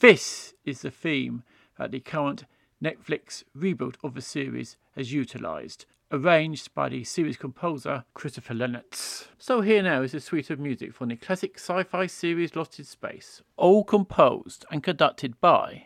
this 0.00 0.54
is 0.64 0.80
the 0.80 0.90
theme 0.90 1.42
that 1.78 1.90
the 1.90 2.00
current 2.00 2.44
Netflix 2.82 3.44
reboot 3.56 3.96
of 4.02 4.14
the 4.14 4.22
series 4.22 4.76
has 4.96 5.12
utilised, 5.12 5.84
arranged 6.12 6.74
by 6.74 6.88
the 6.88 7.04
series 7.04 7.36
composer 7.36 8.04
Christopher 8.14 8.54
Lennertz. 8.54 9.26
So 9.38 9.60
here 9.60 9.82
now 9.82 10.02
is 10.02 10.14
a 10.14 10.20
suite 10.20 10.50
of 10.50 10.58
music 10.58 10.92
from 10.94 11.08
the 11.08 11.16
classic 11.16 11.56
sci-fi 11.56 12.06
series 12.06 12.56
Lost 12.56 12.78
in 12.78 12.84
Space, 12.84 13.42
all 13.56 13.84
composed 13.84 14.64
and 14.70 14.82
conducted 14.82 15.40
by 15.40 15.84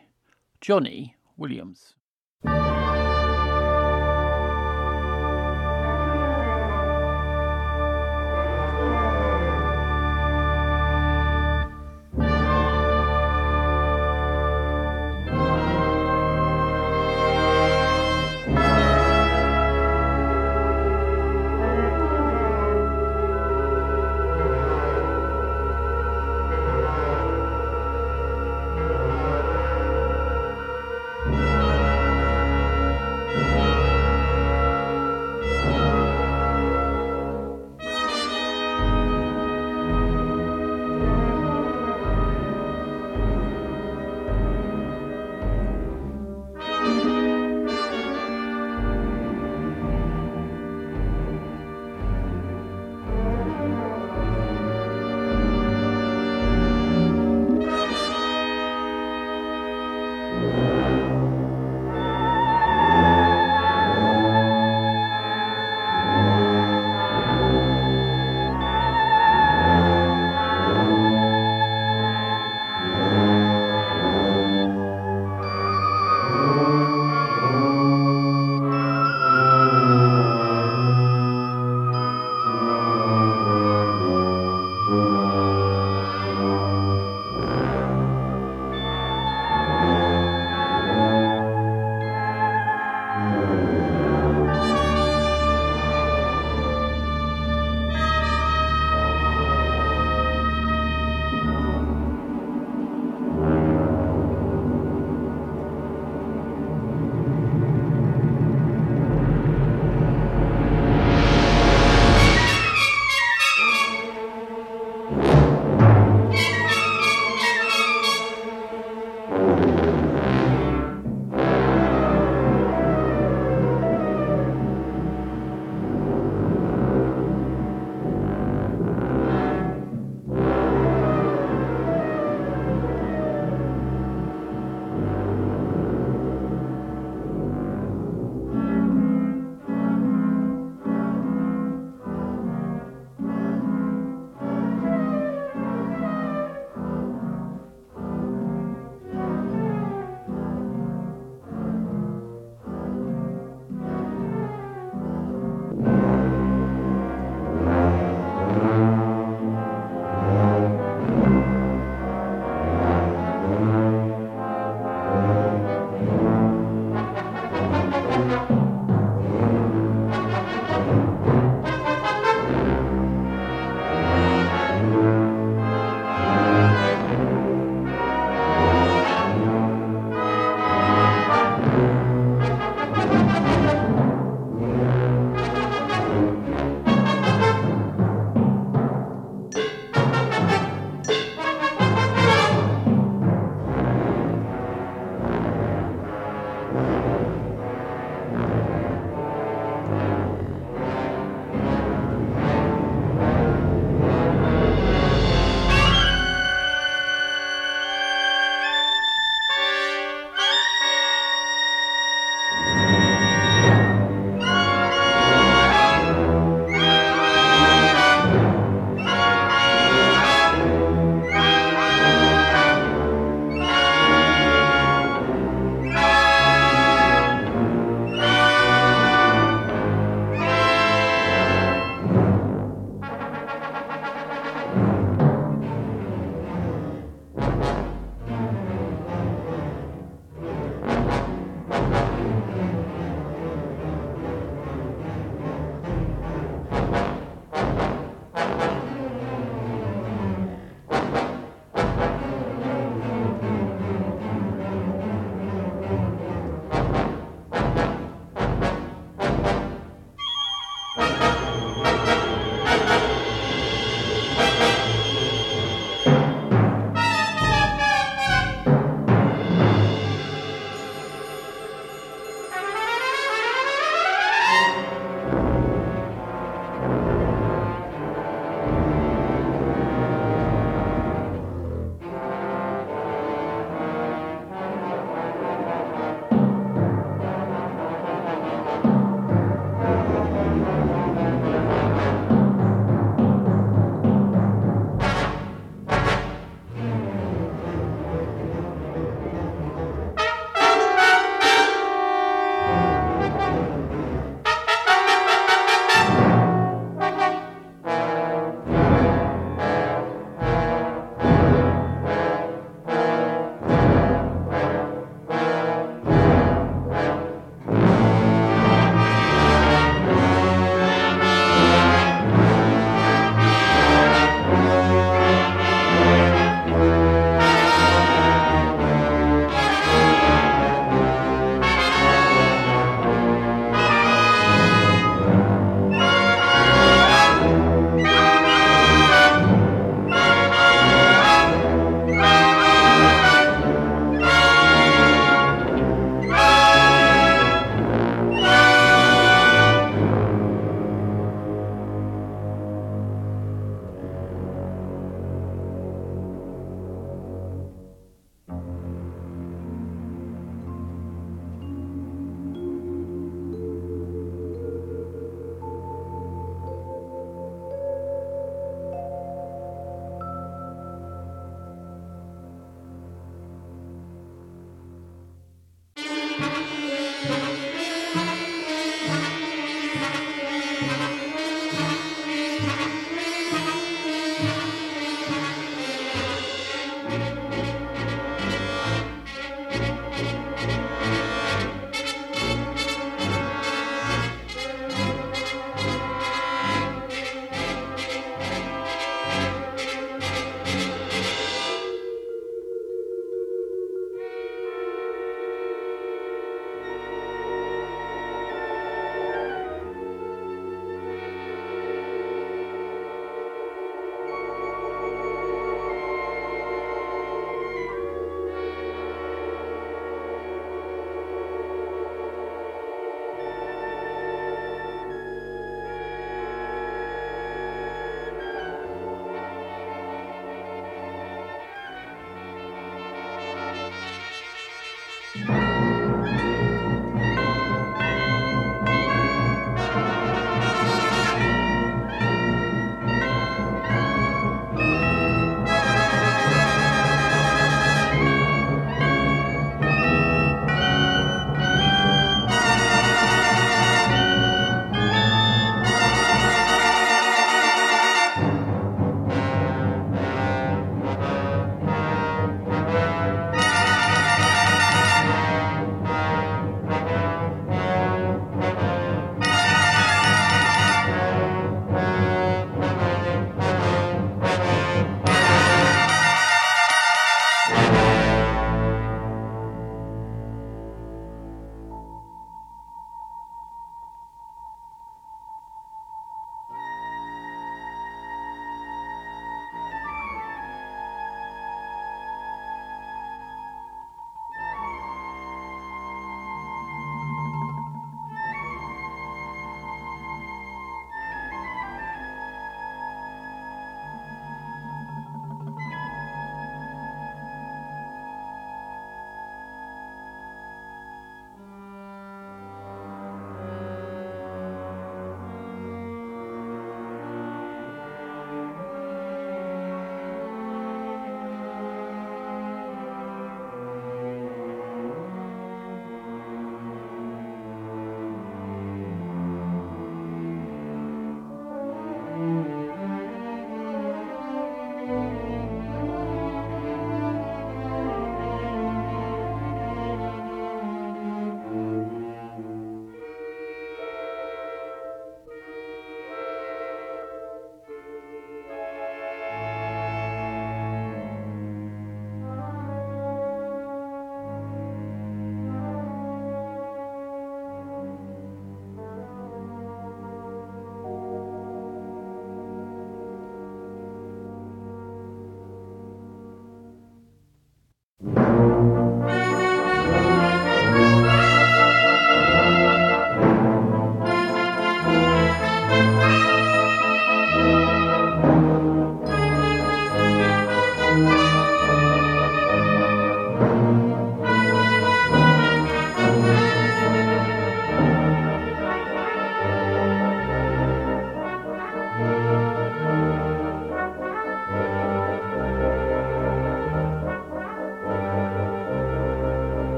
Johnny 0.61 1.15
Williams. 1.37 1.95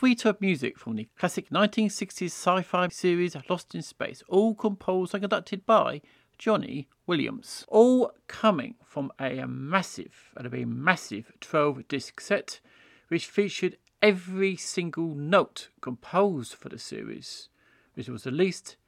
Suite 0.00 0.24
of 0.24 0.40
music 0.40 0.78
from 0.78 0.96
the 0.96 1.06
classic 1.18 1.50
1960s 1.50 2.30
sci 2.30 2.62
fi 2.62 2.88
series 2.88 3.36
Lost 3.50 3.74
in 3.74 3.82
Space, 3.82 4.22
all 4.30 4.54
composed 4.54 5.12
and 5.12 5.22
conducted 5.22 5.66
by 5.66 6.00
Johnny 6.38 6.88
Williams. 7.06 7.66
All 7.68 8.10
coming 8.26 8.76
from 8.82 9.12
a 9.20 9.46
massive, 9.46 10.32
and 10.38 10.46
a 10.46 10.64
massive 10.64 11.30
12 11.42 11.86
disc 11.86 12.18
set, 12.18 12.60
which 13.08 13.26
featured 13.26 13.76
every 14.00 14.56
single 14.56 15.14
note 15.14 15.68
composed 15.82 16.54
for 16.54 16.70
the 16.70 16.78
series, 16.78 17.50
which 17.92 18.08
was 18.08 18.24
released 18.24 18.78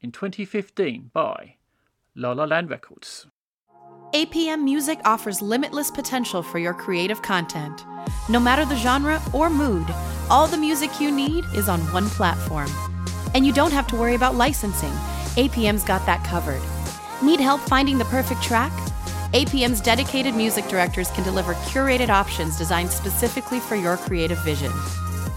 in 0.00 0.10
2015 0.10 1.10
by 1.12 1.56
La 2.14 2.32
La 2.32 2.44
Land 2.44 2.70
Records. 2.70 3.26
APM 4.14 4.62
Music 4.62 5.00
offers 5.06 5.40
limitless 5.40 5.90
potential 5.90 6.42
for 6.42 6.58
your 6.58 6.74
creative 6.74 7.22
content. 7.22 7.86
No 8.28 8.38
matter 8.38 8.66
the 8.66 8.76
genre 8.76 9.22
or 9.32 9.48
mood, 9.48 9.86
all 10.28 10.46
the 10.46 10.58
music 10.58 11.00
you 11.00 11.10
need 11.10 11.46
is 11.54 11.66
on 11.66 11.80
one 11.94 12.10
platform. 12.10 12.68
And 13.34 13.46
you 13.46 13.54
don't 13.54 13.72
have 13.72 13.86
to 13.86 13.96
worry 13.96 14.14
about 14.14 14.34
licensing. 14.34 14.92
APM's 15.40 15.82
got 15.82 16.04
that 16.04 16.22
covered. 16.24 16.60
Need 17.22 17.40
help 17.40 17.62
finding 17.62 17.96
the 17.96 18.04
perfect 18.04 18.42
track? 18.42 18.70
APM's 19.32 19.80
dedicated 19.80 20.34
music 20.34 20.68
directors 20.68 21.10
can 21.12 21.24
deliver 21.24 21.54
curated 21.72 22.10
options 22.10 22.58
designed 22.58 22.90
specifically 22.90 23.60
for 23.60 23.76
your 23.76 23.96
creative 23.96 24.44
vision. 24.44 24.72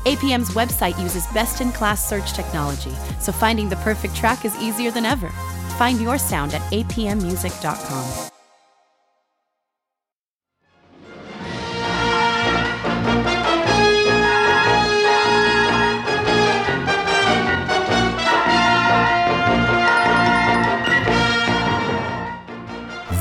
APM's 0.03 0.49
website 0.49 1.01
uses 1.01 1.25
best 1.27 1.61
in 1.61 1.71
class 1.71 2.09
search 2.09 2.33
technology, 2.33 2.93
so 3.21 3.31
finding 3.31 3.69
the 3.69 3.77
perfect 3.77 4.17
track 4.17 4.43
is 4.43 4.53
easier 4.57 4.91
than 4.91 5.05
ever. 5.05 5.29
Find 5.77 6.01
your 6.01 6.17
sound 6.17 6.53
at 6.53 6.61
apmmusic.com. 6.73 8.31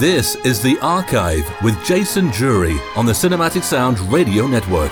This 0.01 0.35
is 0.45 0.61
The 0.61 0.77
Archive 0.81 1.49
with 1.63 1.81
Jason 1.85 2.27
Drury 2.31 2.77
on 2.97 3.07
the 3.07 3.13
Cinematic 3.13 3.63
Sound 3.63 4.01
Radio 4.13 4.49
Network. 4.49 4.91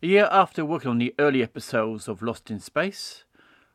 A 0.00 0.06
year 0.06 0.28
after 0.30 0.64
working 0.64 0.92
on 0.92 0.98
the 0.98 1.12
early 1.18 1.42
episodes 1.42 2.06
of 2.06 2.22
Lost 2.22 2.48
in 2.48 2.60
Space, 2.60 3.24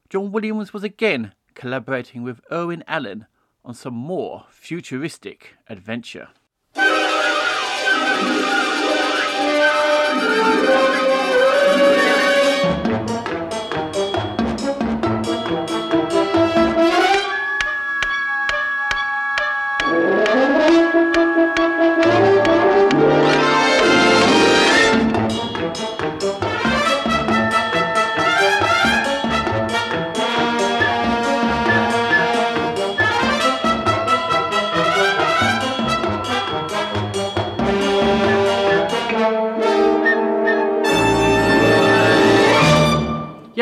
John 0.10 0.32
Williams 0.32 0.72
was 0.72 0.86
again 0.86 1.34
collaborating 1.56 2.24
with 2.24 2.40
Irwin 2.50 2.86
Allen 2.88 3.28
on 3.66 3.74
some 3.74 3.96
more 3.96 4.46
futuristic 4.52 5.56
adventure. 5.68 6.30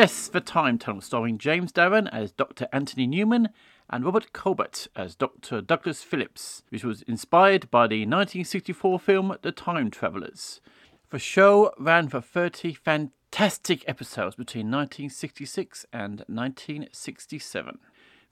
Yes, 0.04 0.28
The 0.28 0.42
Time 0.42 0.76
Tunnel, 0.76 1.00
starring 1.00 1.38
James 1.38 1.72
Darren 1.72 2.10
as 2.12 2.30
Dr. 2.30 2.68
Anthony 2.74 3.06
Newman 3.06 3.48
and 3.88 4.04
Robert 4.04 4.34
Colbert 4.34 4.86
as 4.94 5.16
Dr. 5.16 5.62
Douglas 5.62 6.02
Phillips, 6.02 6.62
which 6.68 6.84
was 6.84 7.00
inspired 7.04 7.70
by 7.70 7.86
the 7.86 8.00
1964 8.00 9.00
film 9.00 9.34
The 9.40 9.50
Time 9.50 9.90
Travelers. 9.90 10.60
The 11.08 11.18
show 11.18 11.72
ran 11.78 12.08
for 12.08 12.20
30 12.20 12.74
fantastic 12.74 13.82
episodes 13.88 14.36
between 14.36 14.66
1966 14.66 15.86
and 15.90 16.22
1967. 16.26 17.78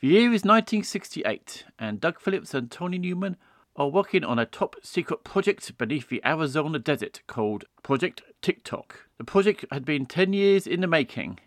The 0.00 0.08
year 0.08 0.26
is 0.26 0.44
1968, 0.44 1.64
and 1.78 2.02
Doug 2.02 2.20
Phillips 2.20 2.52
and 2.52 2.70
Tony 2.70 2.98
Newman 2.98 3.38
are 3.76 3.88
working 3.88 4.24
on 4.24 4.38
a 4.38 4.44
top 4.44 4.76
secret 4.82 5.24
project 5.24 5.78
beneath 5.78 6.10
the 6.10 6.20
Arizona 6.22 6.78
desert 6.78 7.22
called 7.26 7.64
Project 7.82 8.20
Tic-Toc. 8.42 9.08
The 9.16 9.24
project 9.24 9.64
had 9.72 9.86
been 9.86 10.04
10 10.04 10.34
years 10.34 10.66
in 10.66 10.82
the 10.82 10.86
making, 10.86 11.38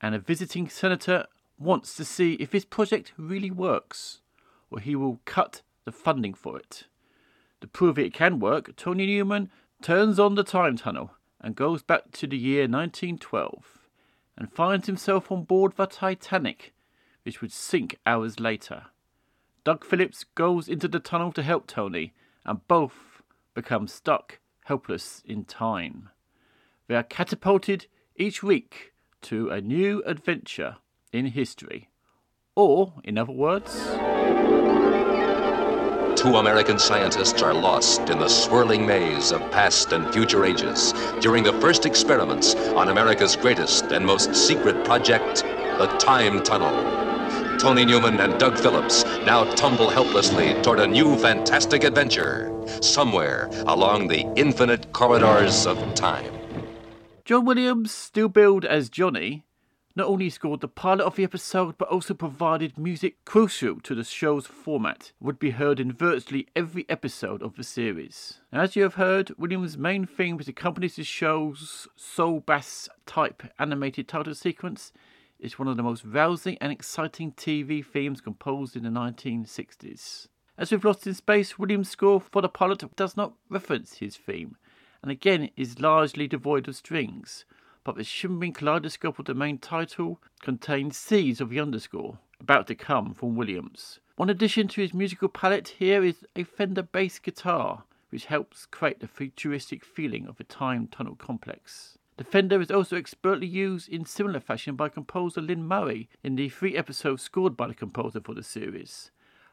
and 0.00 0.14
a 0.14 0.18
visiting 0.18 0.68
senator 0.68 1.26
wants 1.58 1.94
to 1.96 2.04
see 2.04 2.34
if 2.34 2.52
his 2.52 2.64
project 2.64 3.12
really 3.16 3.50
works, 3.50 4.20
or 4.70 4.80
he 4.80 4.94
will 4.94 5.20
cut 5.24 5.62
the 5.84 5.92
funding 5.92 6.34
for 6.34 6.58
it. 6.58 6.84
To 7.60 7.66
prove 7.66 7.98
it 7.98 8.14
can 8.14 8.38
work, 8.38 8.76
Tony 8.76 9.06
Newman 9.06 9.50
turns 9.82 10.18
on 10.18 10.34
the 10.34 10.44
time 10.44 10.76
tunnel 10.76 11.12
and 11.40 11.56
goes 11.56 11.82
back 11.82 12.12
to 12.12 12.26
the 12.26 12.36
year 12.36 12.62
1912 12.62 13.78
and 14.36 14.52
finds 14.52 14.86
himself 14.86 15.32
on 15.32 15.42
board 15.42 15.72
the 15.76 15.86
Titanic, 15.86 16.72
which 17.24 17.40
would 17.40 17.52
sink 17.52 17.96
hours 18.06 18.38
later. 18.38 18.86
Doug 19.64 19.84
Phillips 19.84 20.24
goes 20.36 20.68
into 20.68 20.86
the 20.86 21.00
tunnel 21.00 21.32
to 21.32 21.42
help 21.42 21.66
Tony, 21.66 22.14
and 22.44 22.66
both 22.68 23.20
become 23.54 23.88
stuck, 23.88 24.38
helpless 24.64 25.22
in 25.26 25.44
time. 25.44 26.08
They 26.86 26.94
are 26.94 27.02
catapulted 27.02 27.86
each 28.16 28.42
week 28.42 28.92
to 29.22 29.50
a 29.50 29.60
new 29.60 30.02
adventure 30.06 30.76
in 31.12 31.26
history. 31.26 31.88
Or, 32.54 32.94
in 33.04 33.18
other 33.18 33.32
words, 33.32 33.74
Two 36.18 36.34
American 36.34 36.80
scientists 36.80 37.42
are 37.42 37.54
lost 37.54 38.10
in 38.10 38.18
the 38.18 38.26
swirling 38.28 38.84
maze 38.84 39.30
of 39.30 39.40
past 39.52 39.92
and 39.92 40.12
future 40.12 40.44
ages 40.44 40.92
during 41.20 41.44
the 41.44 41.52
first 41.60 41.86
experiments 41.86 42.56
on 42.74 42.88
America's 42.88 43.36
greatest 43.36 43.92
and 43.92 44.04
most 44.04 44.34
secret 44.34 44.84
project, 44.84 45.44
the 45.78 45.86
Time 46.00 46.42
Tunnel. 46.42 47.58
Tony 47.58 47.84
Newman 47.84 48.18
and 48.18 48.38
Doug 48.38 48.58
Phillips 48.58 49.04
now 49.24 49.44
tumble 49.54 49.90
helplessly 49.90 50.60
toward 50.62 50.80
a 50.80 50.86
new 50.88 51.16
fantastic 51.16 51.84
adventure 51.84 52.52
somewhere 52.82 53.48
along 53.66 54.08
the 54.08 54.26
infinite 54.34 54.92
corridors 54.92 55.66
of 55.66 55.78
time. 55.94 56.37
John 57.28 57.44
Williams, 57.44 57.92
still 57.92 58.30
billed 58.30 58.64
as 58.64 58.88
Johnny, 58.88 59.44
not 59.94 60.06
only 60.06 60.30
scored 60.30 60.62
the 60.62 60.66
pilot 60.66 61.04
of 61.04 61.16
the 61.16 61.24
episode 61.24 61.76
but 61.76 61.88
also 61.88 62.14
provided 62.14 62.78
music 62.78 63.22
crucial 63.26 63.80
to 63.80 63.94
the 63.94 64.02
show's 64.02 64.46
format, 64.46 65.12
would 65.20 65.38
be 65.38 65.50
heard 65.50 65.78
in 65.78 65.92
virtually 65.92 66.46
every 66.56 66.86
episode 66.88 67.42
of 67.42 67.56
the 67.56 67.64
series. 67.64 68.40
As 68.50 68.76
you 68.76 68.82
have 68.82 68.94
heard, 68.94 69.30
Williams' 69.36 69.76
main 69.76 70.06
theme 70.06 70.38
which 70.38 70.48
accompanies 70.48 70.96
the 70.96 71.04
show's 71.04 71.86
Saul 71.96 72.40
Bass 72.40 72.88
type 73.04 73.42
animated 73.58 74.08
title 74.08 74.34
sequence 74.34 74.90
is 75.38 75.58
one 75.58 75.68
of 75.68 75.76
the 75.76 75.82
most 75.82 76.06
rousing 76.06 76.56
and 76.62 76.72
exciting 76.72 77.32
TV 77.32 77.84
themes 77.84 78.22
composed 78.22 78.74
in 78.74 78.84
the 78.84 78.88
1960s. 78.88 80.28
As 80.56 80.72
with 80.72 80.82
Lost 80.82 81.06
in 81.06 81.12
Space, 81.12 81.58
Williams' 81.58 81.90
score 81.90 82.22
for 82.22 82.40
the 82.40 82.48
pilot 82.48 82.82
does 82.96 83.18
not 83.18 83.34
reference 83.50 83.98
his 83.98 84.16
theme, 84.16 84.56
and 85.02 85.10
again 85.10 85.50
is 85.56 85.80
largely 85.80 86.26
devoid 86.26 86.68
of 86.68 86.76
strings, 86.76 87.44
but 87.84 87.96
the 87.96 88.04
shimmering 88.04 88.52
kaleidoscope 88.52 89.18
of 89.18 89.26
the 89.26 89.34
main 89.34 89.58
title 89.58 90.20
contains 90.40 90.96
seeds 90.96 91.40
of 91.40 91.50
the 91.50 91.60
underscore 91.60 92.18
about 92.40 92.66
to 92.66 92.74
come 92.74 93.14
from 93.14 93.36
Williams. 93.36 94.00
One 94.16 94.30
addition 94.30 94.68
to 94.68 94.80
his 94.80 94.94
musical 94.94 95.28
palette 95.28 95.68
here 95.78 96.02
is 96.02 96.24
a 96.34 96.44
Fender 96.44 96.82
bass 96.82 97.18
guitar, 97.18 97.84
which 98.10 98.26
helps 98.26 98.66
create 98.66 99.00
the 99.00 99.08
futuristic 99.08 99.84
feeling 99.84 100.26
of 100.26 100.36
the 100.36 100.44
time 100.44 100.88
tunnel 100.88 101.14
complex. 101.14 101.98
The 102.16 102.24
Fender 102.24 102.60
is 102.60 102.70
also 102.70 102.96
expertly 102.96 103.46
used 103.46 103.88
in 103.88 104.04
similar 104.04 104.40
fashion 104.40 104.74
by 104.74 104.88
composer 104.88 105.40
Lyn 105.40 105.62
Murray 105.62 106.08
in 106.24 106.34
the 106.34 106.48
three 106.48 106.76
episodes 106.76 107.22
scored 107.22 107.56
by 107.56 107.68
the 107.68 107.74
composer 107.74 108.20
for 108.20 108.34
the 108.34 108.42
series. 108.42 109.12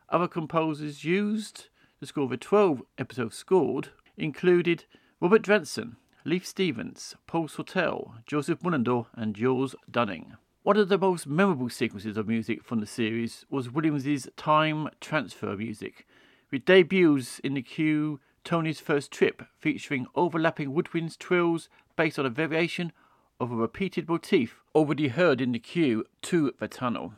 Other 0.10 0.28
composers 0.28 1.04
used 1.04 1.70
to 2.00 2.08
score 2.08 2.28
the 2.28 2.38
12 2.38 2.82
episodes 2.98 3.36
scored 3.36 3.90
included 4.18 4.86
Robert 5.26 5.42
Drasnin, 5.42 5.96
Leith 6.24 6.46
Stevens, 6.46 7.16
Paul 7.26 7.48
Sawtell, 7.48 8.14
Joseph 8.28 8.60
Mullendore, 8.60 9.08
and 9.16 9.36
Jules 9.36 9.76
Dunning. 9.90 10.38
One 10.62 10.78
of 10.78 10.88
the 10.88 11.00
most 11.00 11.26
memorable 11.26 11.70
sequences 11.70 12.16
of 12.16 12.28
music 12.28 12.64
from 12.64 12.80
the 12.80 12.86
series 12.86 13.44
was 13.50 13.72
Williams's 13.72 14.30
time 14.38 14.88
transfer 15.02 15.58
music, 15.58 16.06
which 16.50 16.66
debuts 16.66 17.40
in 17.40 17.56
the 17.56 17.64
cue 17.64 18.20
Tony's 18.44 18.80
First 18.80 19.10
Trip, 19.10 19.42
featuring 19.58 20.06
overlapping 20.14 20.76
woodwinds 20.76 21.18
trills 21.18 21.70
based 21.96 22.20
on 22.20 22.28
a 22.28 22.30
variation 22.30 22.92
of 23.40 23.52
a 23.52 23.56
repeated 23.56 24.08
motif 24.08 24.62
already 24.76 25.08
heard 25.08 25.42
in 25.42 25.54
the 25.54 25.60
cue 25.60 26.06
to 26.22 26.54
the 26.60 26.68
tunnel. 26.68 27.16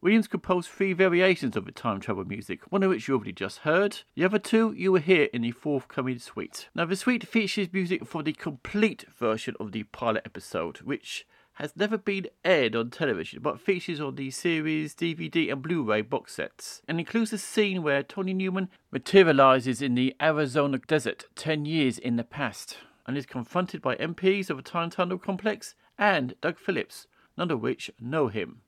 Williams 0.00 0.28
composed 0.28 0.68
three 0.68 0.92
variations 0.92 1.56
of 1.56 1.64
the 1.64 1.72
time 1.72 1.98
travel 1.98 2.24
music, 2.24 2.60
one 2.70 2.84
of 2.84 2.90
which 2.90 3.08
you 3.08 3.14
already 3.14 3.32
just 3.32 3.58
heard. 3.58 4.02
The 4.14 4.24
other 4.24 4.38
two 4.38 4.72
you 4.76 4.92
will 4.92 5.00
hear 5.00 5.24
in 5.32 5.42
the 5.42 5.50
forthcoming 5.50 6.20
suite. 6.20 6.68
Now, 6.72 6.84
the 6.84 6.94
suite 6.94 7.26
features 7.26 7.72
music 7.72 8.06
for 8.06 8.22
the 8.22 8.32
complete 8.32 9.04
version 9.18 9.56
of 9.58 9.72
the 9.72 9.82
pilot 9.82 10.22
episode, 10.24 10.82
which 10.82 11.26
has 11.54 11.76
never 11.76 11.98
been 11.98 12.28
aired 12.44 12.76
on 12.76 12.90
television 12.90 13.42
but 13.42 13.60
features 13.60 14.00
on 14.00 14.14
the 14.14 14.30
series 14.30 14.94
DVD 14.94 15.50
and 15.50 15.60
Blu 15.60 15.82
ray 15.82 16.02
box 16.02 16.34
sets 16.34 16.80
and 16.86 17.00
includes 17.00 17.32
a 17.32 17.38
scene 17.38 17.82
where 17.82 18.04
Tony 18.04 18.32
Newman 18.32 18.68
materializes 18.92 19.82
in 19.82 19.96
the 19.96 20.14
Arizona 20.22 20.78
desert 20.78 21.24
10 21.34 21.64
years 21.64 21.98
in 21.98 22.14
the 22.14 22.22
past 22.22 22.76
and 23.04 23.18
is 23.18 23.26
confronted 23.26 23.82
by 23.82 23.96
MPs 23.96 24.48
of 24.48 24.58
the 24.58 24.62
Time 24.62 24.90
Tunnel 24.90 25.18
Complex 25.18 25.74
and 25.98 26.34
Doug 26.40 26.56
Phillips, 26.56 27.08
none 27.36 27.50
of 27.50 27.60
which 27.60 27.90
know 27.98 28.28
him. 28.28 28.60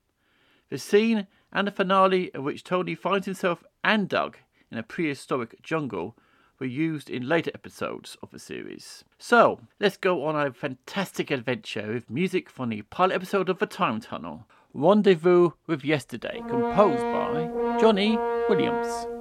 The 0.71 0.79
scene 0.79 1.27
and 1.53 1.67
the 1.67 1.73
finale, 1.73 2.31
in 2.33 2.45
which 2.45 2.65
Tony 2.65 2.95
finds 2.95 3.27
himself 3.27 3.65
and 3.83 4.09
Doug 4.09 4.39
in 4.71 4.79
a 4.79 4.85
prehistoric 4.85 5.61
jungle, 5.63 6.17
were 6.61 6.67
used 6.67 7.11
in 7.11 7.29
later 7.29 7.51
episodes 7.55 8.17
of 8.23 8.31
the 8.31 8.39
series. 8.39 9.03
So, 9.19 9.61
let's 9.81 9.97
go 9.97 10.25
on 10.25 10.37
a 10.37 10.53
fantastic 10.53 11.31
adventure 11.31 11.93
with 11.93 12.09
music 12.09 12.49
from 12.49 12.69
the 12.69 12.83
pilot 12.83 13.15
episode 13.15 13.49
of 13.49 13.59
The 13.59 13.67
Time 13.67 14.01
Tunnel 14.01 14.47
Rendezvous 14.73 15.51
with 15.67 15.85
Yesterday, 15.85 16.43
composed 16.49 17.03
by 17.03 17.77
Johnny 17.81 18.17
Williams. 18.49 19.20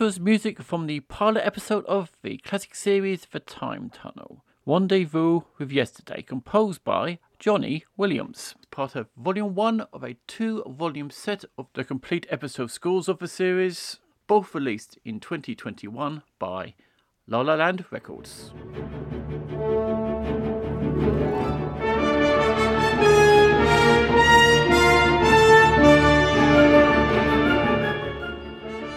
Was 0.00 0.18
music 0.18 0.62
from 0.62 0.86
the 0.86 1.00
pilot 1.00 1.44
episode 1.44 1.84
of 1.84 2.10
the 2.22 2.38
classic 2.38 2.74
series 2.74 3.26
The 3.30 3.38
Time 3.38 3.90
Tunnel, 3.90 4.42
Rendezvous 4.64 5.42
with 5.58 5.70
Yesterday, 5.70 6.22
composed 6.22 6.82
by 6.84 7.18
Johnny 7.38 7.84
Williams, 7.98 8.54
part 8.70 8.96
of 8.96 9.08
Volume 9.14 9.54
1 9.54 9.82
of 9.92 10.02
a 10.02 10.16
two 10.26 10.64
volume 10.66 11.10
set 11.10 11.44
of 11.58 11.66
the 11.74 11.84
complete 11.84 12.26
episode 12.30 12.70
scores 12.70 13.10
of 13.10 13.18
the 13.18 13.28
series, 13.28 13.98
both 14.26 14.54
released 14.54 14.98
in 15.04 15.20
2021 15.20 16.22
by 16.38 16.74
La 17.26 17.42
La 17.42 17.56
Land 17.56 17.84
Records. 17.90 18.54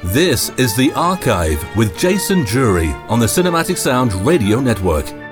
This 0.08 0.50
is 0.58 0.76
The 0.76 0.92
Archive 0.96 1.64
with 1.78 1.98
Jason 1.98 2.44
Drury 2.44 2.90
on 3.08 3.20
the 3.20 3.26
Cinematic 3.26 3.78
Sound 3.78 4.14
Radio 4.26 4.60
Network. 4.60 5.23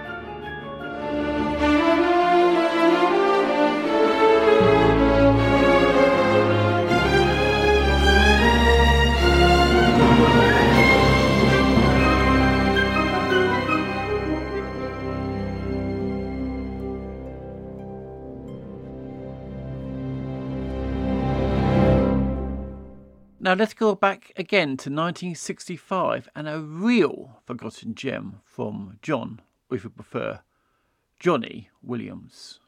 Now 23.52 23.58
let's 23.58 23.74
go 23.74 23.96
back 23.96 24.32
again 24.38 24.78
to 24.78 24.90
1965 24.90 26.30
and 26.34 26.48
a 26.48 26.62
real 26.62 27.42
forgotten 27.46 27.96
gem 27.96 28.40
from 28.46 28.98
John, 29.02 29.42
if 29.70 29.84
you 29.84 29.90
prefer, 29.90 30.40
Johnny 31.20 31.70
Williams. 31.84 32.62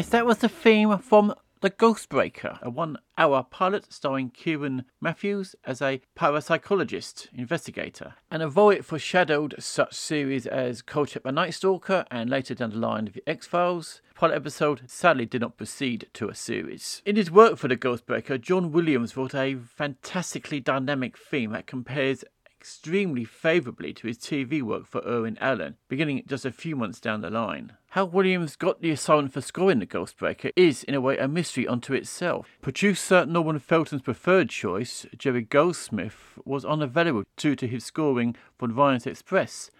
Yes, 0.00 0.08
that 0.08 0.24
was 0.24 0.38
the 0.38 0.48
theme 0.48 0.96
from 0.96 1.34
The 1.60 1.68
Ghostbreaker, 1.68 2.58
a 2.62 2.70
one 2.70 2.96
hour 3.18 3.42
pilot 3.42 3.92
starring 3.92 4.30
Kieran 4.30 4.86
Matthews 4.98 5.54
as 5.66 5.82
a 5.82 6.00
parapsychologist 6.16 7.28
investigator. 7.34 8.14
And 8.30 8.42
although 8.42 8.70
it 8.70 8.86
foreshadowed 8.86 9.56
such 9.58 9.92
series 9.92 10.46
as 10.46 10.80
Kolchak 10.80 11.24
the 11.24 11.32
Night 11.32 11.52
Stalker 11.52 12.06
and 12.10 12.30
later 12.30 12.54
down 12.54 12.70
the 12.70 12.78
line 12.78 13.10
The 13.12 13.22
X 13.28 13.46
Files, 13.46 14.00
pilot 14.14 14.36
episode 14.36 14.80
sadly 14.86 15.26
did 15.26 15.42
not 15.42 15.58
proceed 15.58 16.08
to 16.14 16.30
a 16.30 16.34
series. 16.34 17.02
In 17.04 17.16
his 17.16 17.30
work 17.30 17.58
for 17.58 17.68
The 17.68 17.76
Ghostbreaker, 17.76 18.40
John 18.40 18.72
Williams 18.72 19.18
wrote 19.18 19.34
a 19.34 19.56
fantastically 19.56 20.60
dynamic 20.60 21.18
theme 21.18 21.52
that 21.52 21.66
compares 21.66 22.24
extremely 22.60 23.24
favourably 23.24 23.90
to 23.90 24.06
his 24.06 24.18
TV 24.18 24.60
work 24.60 24.86
for 24.86 25.00
Irwin 25.06 25.38
Allen, 25.40 25.76
beginning 25.88 26.22
just 26.26 26.44
a 26.44 26.52
few 26.52 26.76
months 26.76 27.00
down 27.00 27.22
the 27.22 27.30
line. 27.30 27.72
How 27.90 28.04
Williams 28.04 28.54
got 28.54 28.82
the 28.82 28.90
assignment 28.90 29.32
for 29.32 29.40
scoring 29.40 29.78
The 29.78 29.86
Ghostbreaker 29.86 30.52
is, 30.56 30.84
in 30.84 30.94
a 30.94 31.00
way, 31.00 31.16
a 31.16 31.26
mystery 31.26 31.66
unto 31.66 31.94
itself. 31.94 32.48
Producer 32.60 33.24
Norman 33.24 33.60
Felton's 33.60 34.02
preferred 34.02 34.50
choice, 34.50 35.06
Jerry 35.16 35.40
Goldsmith, 35.40 36.38
was 36.44 36.66
unavailable 36.66 37.24
due 37.38 37.56
to 37.56 37.66
his 37.66 37.82
scoring 37.82 38.36
for 38.58 38.68
The 38.68 38.74
Orient 38.74 39.06
Express, 39.06 39.70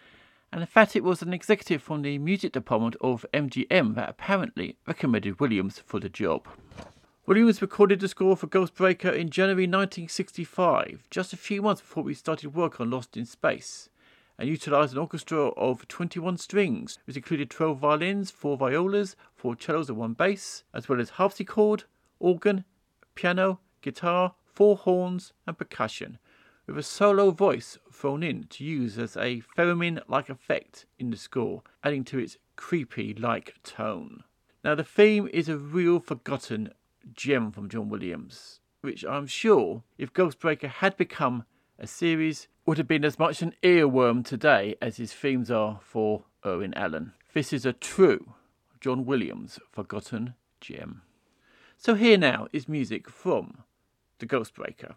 and 0.51 0.63
in 0.63 0.67
fact 0.67 0.97
it 0.97 1.05
was 1.05 1.21
an 1.21 1.35
executive 1.35 1.83
from 1.83 2.01
the 2.01 2.17
music 2.17 2.53
department 2.53 2.97
of 3.03 3.27
MGM 3.35 3.95
that 3.97 4.09
apparently 4.09 4.79
recommended 4.87 5.39
Williams 5.39 5.83
for 5.85 6.01
the 6.01 6.09
job. 6.09 6.49
Williams 7.27 7.61
recorded 7.61 8.01
the 8.01 8.09
score 8.09 8.35
for 8.35 8.47
Ghostbreaker 8.47 9.15
in 9.15 9.29
January 9.29 9.65
1965, 9.65 11.05
just 11.11 11.35
a 11.35 11.37
few 11.37 11.61
months 11.61 11.83
before 11.83 12.03
we 12.03 12.15
started 12.15 12.55
work 12.55 12.81
on 12.81 12.91
Lost 12.91 13.15
in 13.15 13.27
Space, 13.27 13.91
and 14.39 14.49
utilised 14.49 14.95
an 14.95 14.99
orchestra 14.99 15.49
of 15.49 15.87
21 15.87 16.39
strings, 16.39 16.99
which 17.05 17.17
included 17.17 17.51
12 17.51 17.79
violins, 17.79 18.31
4 18.31 18.57
violas, 18.57 19.17
4 19.37 19.55
cellos 19.61 19.91
and 19.91 19.99
1 19.99 20.15
bass, 20.15 20.65
as 20.73 20.89
well 20.89 20.99
as 20.99 21.11
harpsichord, 21.11 21.85
organ, 22.19 22.65
piano, 23.15 23.61
guitar, 23.83 24.35
4 24.47 24.77
horns 24.79 25.35
and 25.47 25.59
percussion, 25.59 26.19
with 26.67 26.79
a 26.79 26.83
solo 26.83 27.31
voice 27.31 27.77
thrown 27.93 28.23
in 28.23 28.45
to 28.45 28.65
use 28.65 28.99
as 28.99 29.17
a 29.19 29.43
theremin-like 29.59 30.31
effect 30.31 30.87
in 30.99 31.11
the 31.11 31.19
score, 31.19 31.63
adding 31.85 32.03
to 32.05 32.19
its 32.19 32.39
creepy-like 32.57 33.57
tone. 33.63 34.25
Now 34.65 34.75
the 34.75 34.85
theme 34.85 35.29
is 35.33 35.49
a 35.49 35.57
real 35.57 36.01
forgotten 36.01 36.71
gem 37.15 37.53
from 37.53 37.69
John 37.69 37.89
Williams, 37.89 38.61
which 38.81 39.05
I'm 39.05 39.27
sure, 39.27 39.83
if 39.99 40.13
Ghostbreaker 40.13 40.69
had 40.69 40.97
become 40.97 41.45
a 41.79 41.87
series, 41.87 42.49
would 42.67 42.79
have 42.79 42.89
been 42.89 43.05
as 43.05 43.19
much 43.19 43.43
an 43.43 43.55
earworm 43.63 44.25
today 44.25 44.77
as 44.81 44.97
his 44.97 45.13
themes 45.13 45.51
are 45.51 45.81
for 45.83 46.25
Irwin 46.45 46.75
Allen. 46.75 47.13
This 47.33 47.53
is 47.53 47.67
a 47.67 47.73
true 47.73 48.35
John 48.81 49.05
Williams 49.05 49.59
forgotten 49.71 50.35
gem. 50.61 51.03
So 51.77 51.95
here 51.95 52.19
now 52.19 52.49
is 52.53 52.69
music 52.69 53.09
from 53.09 53.65
The 54.19 54.27
Ghostbreaker. 54.27 54.95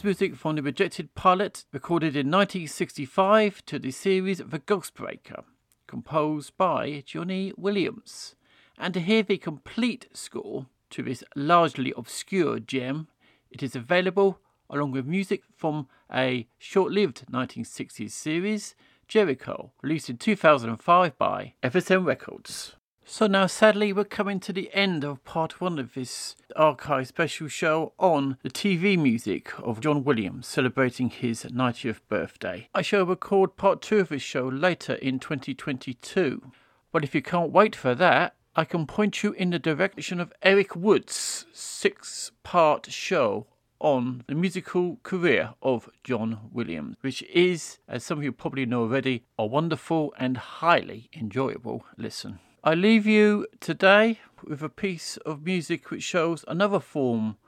Was 0.00 0.04
music 0.04 0.34
from 0.34 0.56
the 0.56 0.62
rejected 0.62 1.14
pilot 1.14 1.66
recorded 1.72 2.16
in 2.16 2.30
1965 2.30 3.62
to 3.66 3.78
the 3.78 3.90
series 3.90 4.38
The 4.38 4.58
Ghostbreaker, 4.58 5.44
composed 5.86 6.56
by 6.56 7.02
Johnny 7.04 7.52
Williams. 7.58 8.34
And 8.78 8.94
to 8.94 9.00
hear 9.00 9.22
the 9.22 9.36
complete 9.36 10.08
score 10.14 10.68
to 10.90 11.02
this 11.02 11.22
largely 11.36 11.92
obscure 11.98 12.60
gem, 12.60 13.08
it 13.50 13.62
is 13.62 13.76
available 13.76 14.38
along 14.70 14.92
with 14.92 15.04
music 15.04 15.42
from 15.54 15.86
a 16.10 16.48
short 16.56 16.92
lived 16.92 17.26
1960s 17.30 18.10
series, 18.10 18.74
Jericho, 19.06 19.72
released 19.82 20.08
in 20.08 20.16
2005 20.16 21.18
by 21.18 21.54
FSM 21.62 22.06
Records. 22.06 22.74
So 23.12 23.26
now, 23.26 23.48
sadly, 23.48 23.92
we're 23.92 24.04
coming 24.04 24.38
to 24.38 24.52
the 24.52 24.70
end 24.72 25.02
of 25.02 25.24
part 25.24 25.60
one 25.60 25.80
of 25.80 25.94
this 25.94 26.36
archive 26.54 27.08
special 27.08 27.48
show 27.48 27.92
on 27.98 28.38
the 28.44 28.50
TV 28.50 28.96
music 28.96 29.50
of 29.58 29.80
John 29.80 30.04
Williams 30.04 30.46
celebrating 30.46 31.10
his 31.10 31.42
90th 31.42 31.98
birthday. 32.08 32.68
I 32.72 32.82
shall 32.82 33.04
record 33.04 33.56
part 33.56 33.82
two 33.82 33.98
of 33.98 34.10
this 34.10 34.22
show 34.22 34.46
later 34.46 34.94
in 34.94 35.18
2022. 35.18 36.52
But 36.92 37.02
if 37.02 37.12
you 37.12 37.20
can't 37.20 37.50
wait 37.50 37.74
for 37.74 37.96
that, 37.96 38.36
I 38.54 38.64
can 38.64 38.86
point 38.86 39.24
you 39.24 39.32
in 39.32 39.50
the 39.50 39.58
direction 39.58 40.20
of 40.20 40.32
Eric 40.44 40.76
Wood's 40.76 41.46
six 41.52 42.30
part 42.44 42.92
show 42.92 43.48
on 43.80 44.22
the 44.28 44.36
musical 44.36 45.00
career 45.02 45.54
of 45.62 45.90
John 46.04 46.48
Williams, 46.52 46.96
which 47.00 47.22
is, 47.24 47.78
as 47.88 48.04
some 48.04 48.18
of 48.18 48.24
you 48.24 48.30
probably 48.30 48.66
know 48.66 48.82
already, 48.82 49.24
a 49.36 49.44
wonderful 49.44 50.14
and 50.16 50.36
highly 50.36 51.10
enjoyable 51.12 51.84
listen. 51.96 52.38
I 52.62 52.74
leave 52.74 53.06
you 53.06 53.46
today 53.58 54.20
with 54.44 54.62
a 54.62 54.68
piece 54.68 55.16
of 55.18 55.46
music 55.46 55.90
which 55.90 56.02
shows 56.02 56.44
another 56.46 56.78
form 56.78 57.38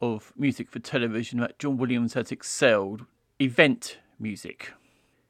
of 0.00 0.32
music 0.36 0.68
for 0.68 0.80
television 0.80 1.38
that 1.38 1.60
John 1.60 1.76
Williams 1.76 2.14
has 2.14 2.32
excelled 2.32 3.06
event 3.38 3.98
music. 4.18 4.72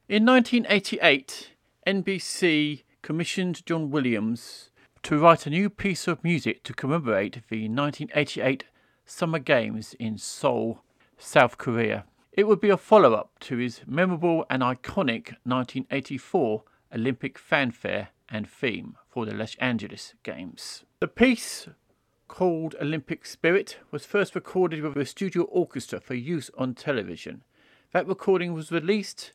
In 0.09 0.25
1988, 0.25 1.51
NBC 1.87 2.85
commissioned 3.03 3.67
John 3.67 3.91
Williams 3.91 4.71
to 5.03 5.19
write 5.19 5.45
a 5.45 5.51
new 5.51 5.69
piece 5.69 6.09
of 6.09 6.25
music 6.25 6.65
to 6.65 6.73
commemorate 6.73 7.43
the 7.51 7.69
1988 7.69 8.65
Summer 9.05 9.39
Games 9.39 9.95
in 9.99 10.17
Seoul, 10.17 10.83
South 11.19 11.59
Korea. 11.59 12.07
It 12.33 12.49
would 12.49 12.63
be 12.63 12.71
a 12.71 12.79
follow 12.79 13.13
up 13.13 13.39
to 13.41 13.59
his 13.59 13.83
memorable 13.87 14.47
and 14.49 14.63
iconic 14.63 15.35
1984 15.45 16.65
Olympic 16.95 17.39
fanfare 17.39 18.09
and 18.31 18.49
theme 18.49 18.97
for 19.09 19.27
the 19.27 19.35
Los 19.35 19.55
Angeles 19.57 20.15
Games. 20.23 20.85
The 21.01 21.09
piece, 21.09 21.69
called 22.27 22.75
Olympic 22.81 23.25
Spirit, 23.27 23.79
was 23.91 24.05
first 24.05 24.35
recorded 24.35 24.83
with 24.83 24.97
a 24.97 25.07
studio 25.07 25.45
orchestra 25.45 26.01
for 26.01 26.15
use 26.15 26.51
on 26.59 26.75
television. 26.75 27.43
That 27.93 28.07
recording 28.07 28.53
was 28.53 28.71
released 28.71 29.33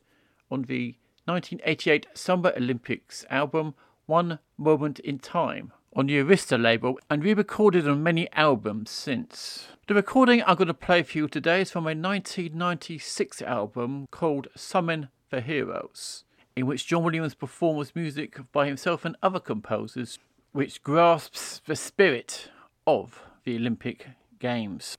on 0.50 0.62
the 0.62 0.96
1988 1.24 2.06
Summer 2.14 2.52
Olympics 2.56 3.24
album 3.30 3.74
One 4.06 4.38
Moment 4.56 4.98
in 5.00 5.18
Time 5.18 5.72
on 5.96 6.06
the 6.06 6.18
Arista 6.18 6.60
label 6.60 6.98
and 7.08 7.24
re 7.24 7.34
recorded 7.34 7.88
on 7.88 8.02
many 8.02 8.30
albums 8.32 8.90
since. 8.90 9.68
The 9.86 9.94
recording 9.94 10.42
I'm 10.46 10.56
going 10.56 10.68
to 10.68 10.74
play 10.74 11.02
for 11.02 11.18
you 11.18 11.28
today 11.28 11.62
is 11.62 11.70
from 11.70 11.84
a 11.84 11.94
1996 11.94 13.42
album 13.42 14.06
called 14.10 14.48
Summon 14.56 15.08
the 15.30 15.40
Heroes 15.40 16.24
in 16.56 16.66
which 16.66 16.86
John 16.86 17.02
Williams 17.02 17.34
performs 17.34 17.94
music 17.94 18.38
by 18.52 18.66
himself 18.66 19.04
and 19.04 19.16
other 19.22 19.40
composers, 19.40 20.18
which 20.52 20.82
grasps 20.82 21.60
the 21.66 21.76
spirit 21.76 22.50
of 22.86 23.22
the 23.44 23.56
Olympic 23.56 24.08
Games. 24.38 24.96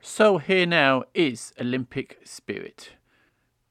So 0.00 0.38
here 0.38 0.66
now 0.66 1.04
is 1.14 1.52
Olympic 1.60 2.18
Spirit, 2.24 2.92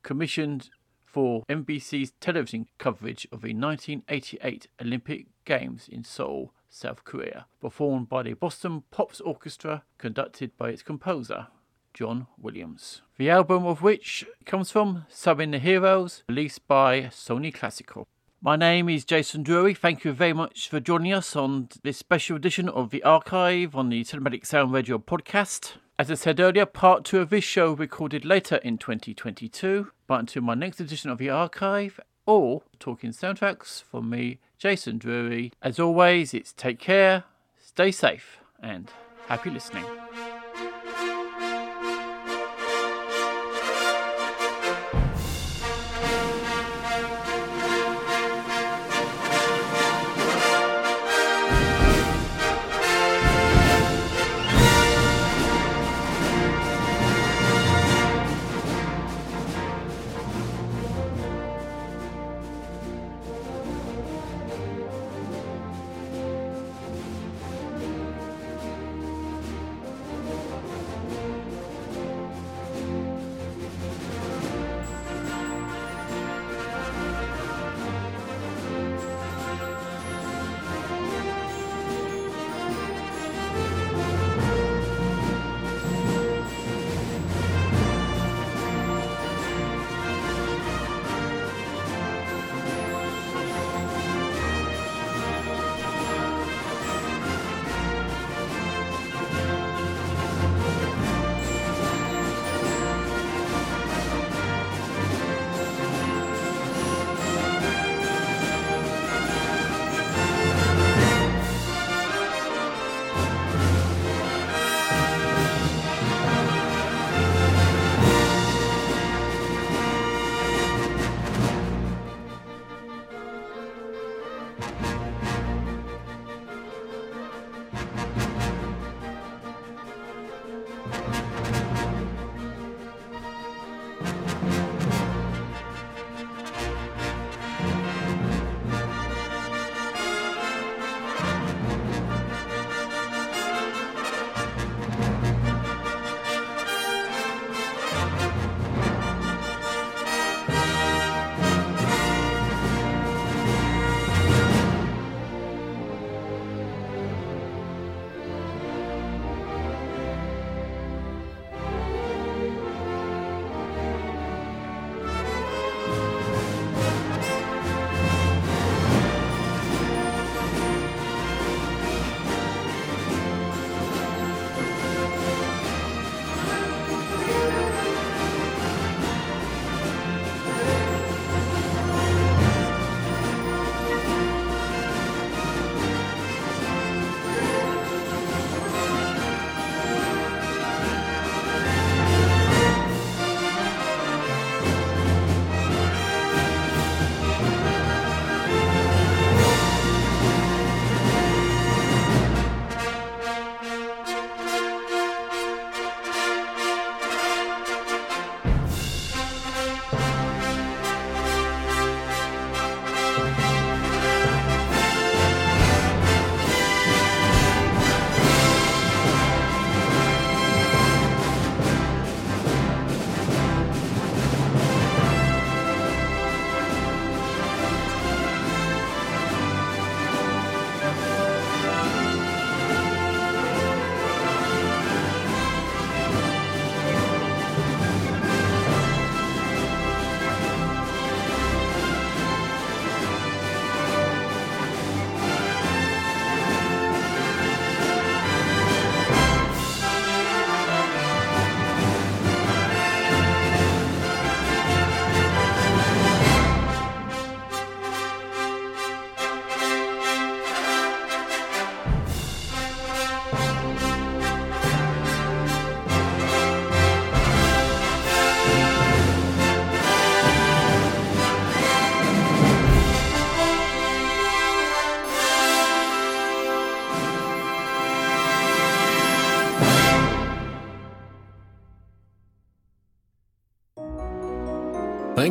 commissioned 0.02 0.70
for 1.06 1.44
NBC's 1.48 2.14
television 2.20 2.68
coverage 2.80 3.26
of 3.32 3.42
the 3.42 3.54
1988 3.54 4.68
Olympic 4.82 5.28
Games 5.46 5.88
in 5.88 6.04
Seoul, 6.04 6.54
South 6.70 7.04
Korea, 7.04 7.46
performed 7.62 8.10
by 8.10 8.24
the 8.24 8.34
Boston 8.34 8.84
Pops 8.90 9.22
Orchestra, 9.22 9.84
conducted 10.00 10.58
by 10.58 10.70
its 10.70 10.82
composer, 10.82 11.48
John 11.94 12.28
Williams. 12.38 13.02
The 13.18 13.30
album 13.30 13.66
of 13.66 13.82
which 13.82 14.26
comes 14.46 14.72
from 14.72 15.06
Summon 15.10 15.52
the 15.52 15.60
Heroes, 15.60 16.24
released 16.28 16.68
by 16.68 17.04
Sony 17.04 17.54
Classical. 17.54 18.08
My 18.42 18.56
name 18.56 18.90
is 18.90 19.06
Jason 19.06 19.44
Drury. 19.44 19.74
Thank 19.74 20.04
you 20.04 20.12
very 20.12 20.34
much 20.34 20.68
for 20.68 20.80
joining 20.80 21.14
us 21.14 21.36
on 21.36 21.70
this 21.84 21.98
special 21.98 22.36
edition 22.36 22.68
of 22.68 22.90
The 22.90 23.02
Archive 23.04 23.74
on 23.76 23.90
the 23.90 24.04
Cinematic 24.04 24.46
Sound 24.46 24.74
Radio 24.74 24.98
podcast. 24.98 25.74
As 25.98 26.12
I 26.12 26.16
said 26.16 26.40
earlier, 26.40 26.66
part 26.66 27.06
two 27.06 27.20
of 27.20 27.30
this 27.30 27.46
show 27.46 27.72
recorded 27.72 28.26
later 28.26 28.58
in 28.58 28.78
2022. 28.78 29.92
But 30.08 30.20
until 30.20 30.42
my 30.42 30.56
next 30.56 30.82
edition 30.82 31.10
of 31.10 31.20
The 31.20 31.30
Archive, 31.30 32.00
or 32.26 32.64
talking 32.80 33.12
soundtracks 33.12 33.82
from 33.84 34.10
me, 34.10 34.40
Jason 34.58 34.98
Drury, 34.98 35.54
as 35.62 35.80
always, 35.80 36.34
it's 36.34 36.52
take 36.52 36.80
care, 36.80 37.26
stay 37.62 37.92
safe, 37.92 38.40
and 38.62 38.92
happy 39.28 39.52
listening. 39.52 39.86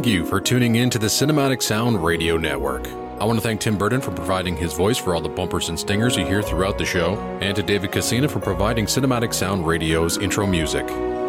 Thank 0.02 0.14
you 0.14 0.26
for 0.26 0.40
tuning 0.40 0.74
in 0.74 0.90
to 0.90 0.98
the 0.98 1.06
Cinematic 1.06 1.62
Sound 1.62 2.02
Radio 2.02 2.36
Network. 2.36 2.88
I 3.20 3.24
want 3.24 3.38
to 3.38 3.40
thank 3.40 3.60
Tim 3.60 3.78
Burton 3.78 4.00
for 4.00 4.10
providing 4.10 4.56
his 4.56 4.72
voice 4.72 4.98
for 4.98 5.14
all 5.14 5.20
the 5.20 5.28
bumpers 5.28 5.68
and 5.68 5.78
stingers 5.78 6.16
you 6.16 6.26
hear 6.26 6.42
throughout 6.42 6.76
the 6.76 6.84
show, 6.84 7.14
and 7.40 7.54
to 7.54 7.62
David 7.62 7.92
Casina 7.92 8.28
for 8.28 8.40
providing 8.40 8.86
Cinematic 8.86 9.32
Sound 9.32 9.64
Radio's 9.64 10.18
intro 10.18 10.44
music. 10.44 10.84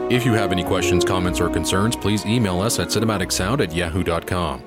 If 0.09 0.25
you 0.25 0.33
have 0.33 0.51
any 0.51 0.63
questions, 0.63 1.05
comments, 1.05 1.39
or 1.39 1.51
concerns, 1.51 1.95
please 1.95 2.25
email 2.25 2.61
us 2.61 2.79
at 2.79 2.87
cinematicsound 2.87 3.61
at 3.61 3.75
yahoo.com. 3.75 4.63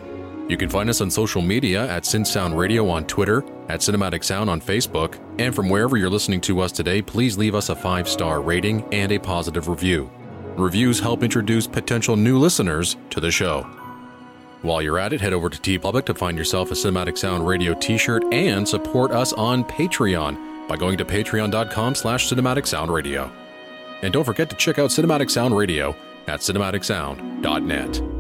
You 0.49 0.57
can 0.57 0.69
find 0.69 0.89
us 0.89 1.01
on 1.01 1.11
social 1.11 1.43
media 1.43 1.91
at 1.91 2.07
Sound 2.07 2.57
Radio 2.57 2.89
on 2.89 3.07
Twitter, 3.07 3.43
at 3.69 3.81
Cinematic 3.81 4.23
Sound 4.23 4.49
on 4.49 4.61
Facebook, 4.61 5.19
and 5.41 5.53
from 5.53 5.69
wherever 5.69 5.97
you're 5.97 6.11
listening 6.11 6.41
to 6.43 6.61
us 6.61 6.71
today, 6.71 7.03
please 7.03 7.37
leave 7.37 7.57
us 7.57 7.71
a 7.71 7.75
five 7.75 8.09
star 8.09 8.41
rating 8.41 8.85
and 8.95 9.11
a 9.11 9.19
positive 9.19 9.67
review. 9.67 10.09
Reviews 10.57 11.01
help 11.01 11.25
introduce 11.25 11.67
potential 11.67 12.15
new 12.15 12.39
listeners 12.39 12.97
to 13.11 13.19
the 13.19 13.33
show. 13.33 13.69
While 14.67 14.83
you're 14.83 14.99
at 14.99 15.13
it, 15.13 15.21
head 15.21 15.33
over 15.33 15.49
to 15.49 15.59
TeePublic 15.59 16.07
to 16.07 16.15
find 16.15 16.37
yourself 16.37 16.73
a 16.73 16.75
Cinematic 16.75 17.17
Sound 17.17 17.47
Radio 17.47 17.73
t-shirt 17.73 18.25
and 18.33 18.69
support 18.69 19.13
us 19.13 19.33
on 19.33 19.63
Patreon 19.63 20.67
by 20.67 20.77
going 20.77 20.99
to 20.99 21.05
patreon.com 21.05 21.95
slash 21.95 22.29
cinematic 22.29 22.67
sound 22.67 22.93
radio. 22.93 23.31
And 24.03 24.13
don't 24.13 24.25
forget 24.25 24.51
to 24.51 24.57
check 24.57 24.81
out 24.81 24.91
Cinematic 24.91 25.31
Sound 25.31 25.57
Radio 25.57 25.95
at 26.27 26.41
cinematicsound.net. 26.41 28.16